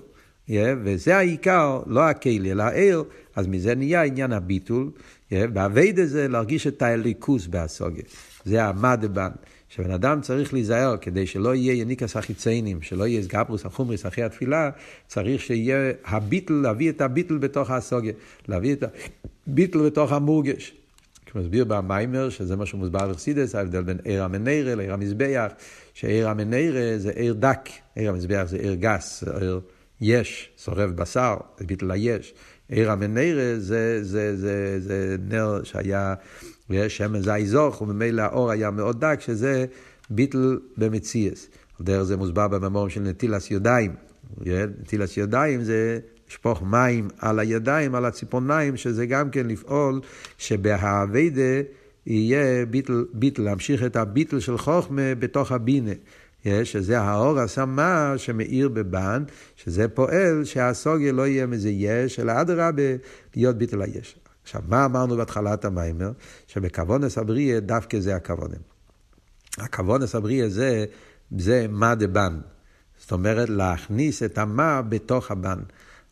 [0.49, 0.51] yeah,
[0.83, 3.03] וזה העיקר, לא הכלי, אלא העיר,
[3.35, 4.91] אז מזה נהיה עניין הביטול,
[5.29, 8.03] yeah, והאבייד הזה להרגיש את האליקוס בהסוגיה.
[8.45, 9.29] זה המדבן.
[9.75, 14.69] שבן אדם צריך להיזהר כדי שלא יהיה יניקס החיציינים, שלא יהיה גברוס החומריס אחרי התפילה,
[15.07, 18.13] צריך שיהיה הביטל, להביא את הביטל בתוך הסוגיה,
[18.47, 18.83] להביא את
[19.47, 20.73] הביטל בתוך המורגש.
[21.25, 25.51] כמו מסביר במיימר, שזה מה שמוסבר בחסידס, ההבדל בין עיר המנרה לעיר המזבח,
[25.93, 29.59] שעיר המנרה זה עיר דק, עיר המזבח זה עיר גס, עיר
[30.01, 32.33] יש, שורף בשר, זה ביטל היש.
[32.69, 36.13] עיר המנרה זה, זה, זה, זה, זה נר שהיה
[36.87, 39.65] שמן זי זוך, וממילא האור היה מאוד דק, שזה
[40.09, 41.47] ביטל במציאס.
[41.81, 43.95] דרך זה מוסבר בממורים של נטילס ידיים.
[44.81, 45.99] נטילס ידיים זה
[46.29, 50.01] לשפוך מים על הידיים, על הציפורניים, שזה גם כן לפעול
[50.37, 51.61] שבהאביידה
[52.05, 55.91] יהיה ביטל, ביטל, להמשיך את הביטל של חוכמה בתוך הבינה.
[56.63, 59.23] שזה האור הסמה שמאיר בבן,
[59.55, 62.95] שזה פועל שהסוגיה לא יהיה מזה יש, אלא אדרבה
[63.35, 64.15] להיות ביטל היש.
[64.43, 66.11] עכשיו, מה אמרנו בהתחלת המיימר?
[66.47, 68.61] שבכוונס הבריאה דווקא זה הכוונם.
[69.57, 70.85] הכוונס הבריאה זה,
[71.37, 72.39] זה מה דבן.
[72.99, 75.59] זאת אומרת, להכניס את המה בתוך הבן.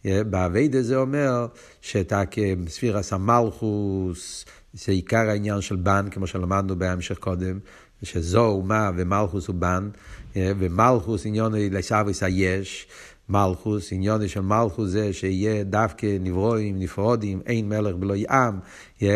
[0.05, 1.47] באביידה זה אומר
[1.81, 7.59] שאתה כספירס המלכוס, זה עיקר העניין של בן, כמו שלמדנו בהמשך קודם,
[8.03, 9.89] שזו מה ומלכוס הוא בן,
[10.35, 12.87] ומלכוס עניון לסאביס היש,
[13.31, 18.59] מלכוס, עניון של מלכוס זה שיהיה דווקא נברואים, נפרודים, אין מלך בלא עם,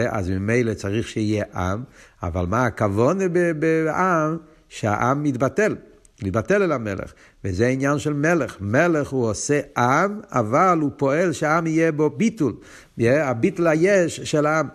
[0.10, 1.84] אז ממילא צריך שיהיה עם,
[2.24, 3.24] אבל מה הכוונה
[3.60, 4.38] בעם?
[4.70, 5.76] שהעם מתבטל.
[6.22, 7.14] להתבטל אל המלך,
[7.44, 8.58] וזה עניין של מלך.
[8.62, 12.54] מלך הוא עושה עם, אבל הוא פועל שהעם יהיה בו ביטול.
[13.00, 14.68] הביטול היש של העם.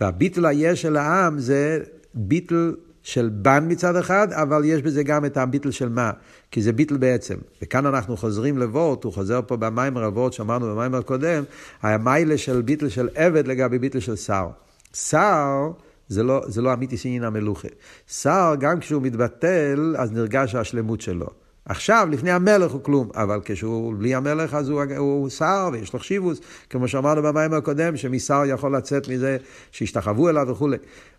[0.00, 1.80] והביטול היש של העם זה
[2.14, 6.10] ביטול של בן מצד אחד, אבל יש בזה גם את הביטל של מה,
[6.52, 7.34] כי זה ביטל בעצם.
[7.62, 11.44] וכאן אנחנו חוזרים לוורט, הוא חוזר פה במיימר הוורט שאמרנו במיימר הקודם,
[11.82, 14.48] המיילה של ביטל של עבד לגבי ביטל של שר.
[14.94, 15.70] שר
[16.08, 17.68] זה לא, זה לא אמיתי סינין המלוכה.
[18.08, 21.26] שר, גם כשהוא מתבטל, אז נרגש השלמות שלו.
[21.64, 25.98] עכשיו, לפני המלך הוא כלום, אבל כשהוא בלי המלך אז הוא, הוא שר ויש לו
[25.98, 26.40] חשיבוס,
[26.70, 29.36] כמו שאמרנו במים הקודם, שמשר יכול לצאת מזה
[29.70, 30.76] שהשתחוו אליו וכולי.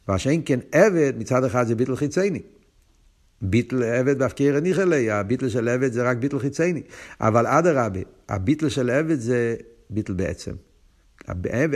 [0.07, 2.41] מה שאין כן עבד, מצד אחד זה ביטל חיצייני.
[3.41, 6.81] ביטל עבד בהפקיר הניחלי, הביטל של עבד זה רק ביטל חיצייני.
[7.21, 9.55] אבל אדרבה, הביטל של עבד זה
[9.89, 10.51] ביטל בעצם.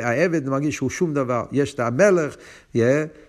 [0.02, 2.36] העבד מרגיש שהוא שום דבר, יש את המלך,
[2.76, 2.80] yeah,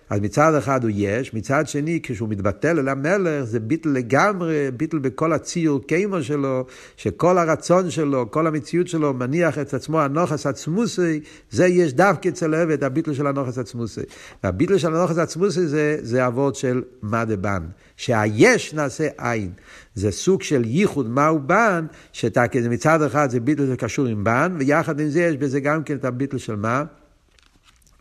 [0.09, 4.99] אז מצד אחד הוא יש, מצד שני כשהוא מתבטל אל המלך זה ביטל לגמרי, ביטל
[4.99, 6.65] בכל הציור קיימו שלו,
[6.97, 11.19] שכל הרצון שלו, כל המציאות שלו מניח את עצמו הנוחס עצמוסי,
[11.51, 14.01] זה יש דווקא אצל העבד, הביטל של הנוחס עצמוסי.
[14.43, 17.63] והביטל של הנוחס עצמוסי זה, זה אבות של מה דבן,
[17.97, 19.51] שהיש נעשה עין.
[19.95, 25.09] זה סוג של ייחוד מהו בן, שמצד אחד זה ביטל שקשור עם בן, ויחד עם
[25.09, 26.83] זה יש בזה גם כן את הביטל של מה?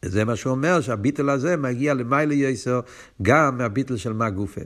[0.05, 2.81] זה מה שהוא אומר, שהביטל הזה מגיע למיילה יסר
[3.23, 4.61] גם מהביטל של מה גופה.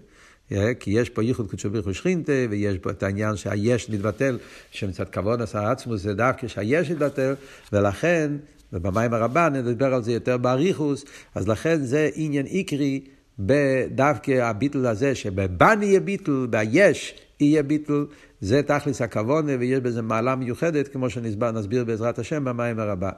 [0.81, 4.39] כי יש פה ייחוד קודשו בריחו ושכינתה, ויש פה את העניין שהיש מתבטל,
[4.71, 7.35] שמצד כבוד עשה עצמו זה דווקא שהיש מתבטל,
[7.73, 8.33] ולכן,
[8.73, 11.05] ובמים הרבה נדבר על זה יותר באריכוס,
[11.35, 13.01] אז לכן זה עניין עיקרי
[13.39, 18.05] בדווקא הביטל הזה, שבבן יהיה ביטל, ביש יהיה ביטל,
[18.43, 23.11] זה תכלס הכוונה, ויש בזה מעלה מיוחדת, כמו שנסביר בעזרת השם במיימר הבא.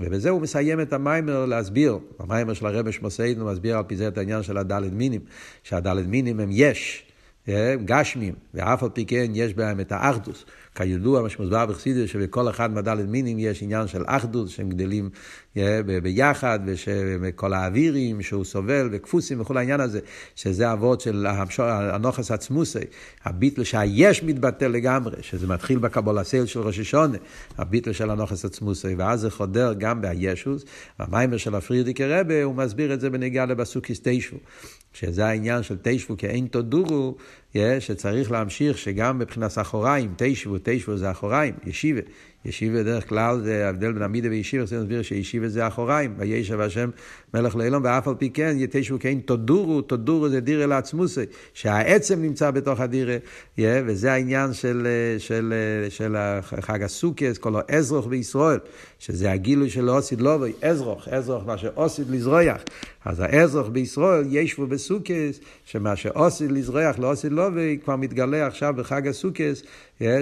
[0.00, 4.18] ובזה הוא מסיים את המיימר להסביר, המיימר של הרבי שמוסיידנו מסביר על פי זה את
[4.18, 5.20] העניין של הדלת מינים,
[5.62, 7.02] שהדלת מינים הם יש.
[7.84, 10.44] גשמים, ואף על פי כן יש בהם את האחדוס.
[10.76, 15.10] כידוע, מה שמוסבר בחסידות, שבכל אחד מהדלת מינים יש עניין של אחדות, שהם גדלים
[16.02, 20.00] ביחד, ושכל האווירים שהוא סובל, וכפוסים וכל העניין הזה,
[20.34, 21.26] שזה אבות של
[21.68, 22.78] הנוכס עצמוסי,
[23.24, 27.18] הביטל שהיש מתבטל לגמרי, שזה מתחיל בקבול הסייל של ראש השונה,
[27.58, 30.64] הביטל של הנוכס עצמוסי, ואז זה חודר גם בישוס,
[30.98, 34.38] והמיימר של הפרידיקי רבה, הוא מסביר את זה בנגיעה לבסוקיס תשבו,
[34.92, 37.16] שזה העניין של תשבו כאין תודורו,
[37.80, 42.00] שצריך להמשיך שגם מבחינת אחוריים, תשבו, תשבו זה אחוריים, ישיבה.
[42.44, 46.90] ישיבה בדרך כלל זה ההבדל בין עמידה וישיבה, צריך להסביר שישיבה זה אחוריים, וישב השם
[47.34, 51.20] מלך לעילום, ואף על פי כן יתשבו כן תודורו, תודורו זה דירה לעצמוסי,
[51.54, 53.16] שהעצם נמצא בתוך הדירה,
[53.58, 54.86] וזה העניין של,
[55.18, 55.54] של,
[55.88, 58.58] של חג הסוכס, כל האזרוך בישראל,
[58.98, 62.60] שזה הגילוי של אוסיד לובוי, אזרוך, אזרוך מה שאוסיד לזרויח.
[63.04, 69.62] אז האזרוך בישראל ישבו בסוכס, שמה שאוסיד לזרויח לאוסיד לובוי כבר מתגלה עכשיו בחג הסוכס,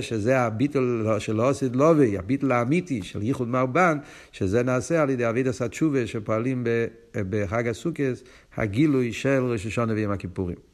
[0.00, 3.98] שזה הביטול של אוסיד לובי, הביטול האמיתי של ייחוד מרבן,
[4.32, 6.64] שזה נעשה על ידי אבידס התשובה שפועלים
[7.14, 8.22] בחג הסוכס,
[8.56, 10.73] הגילוי של ראש השונה ויום הכיפורים.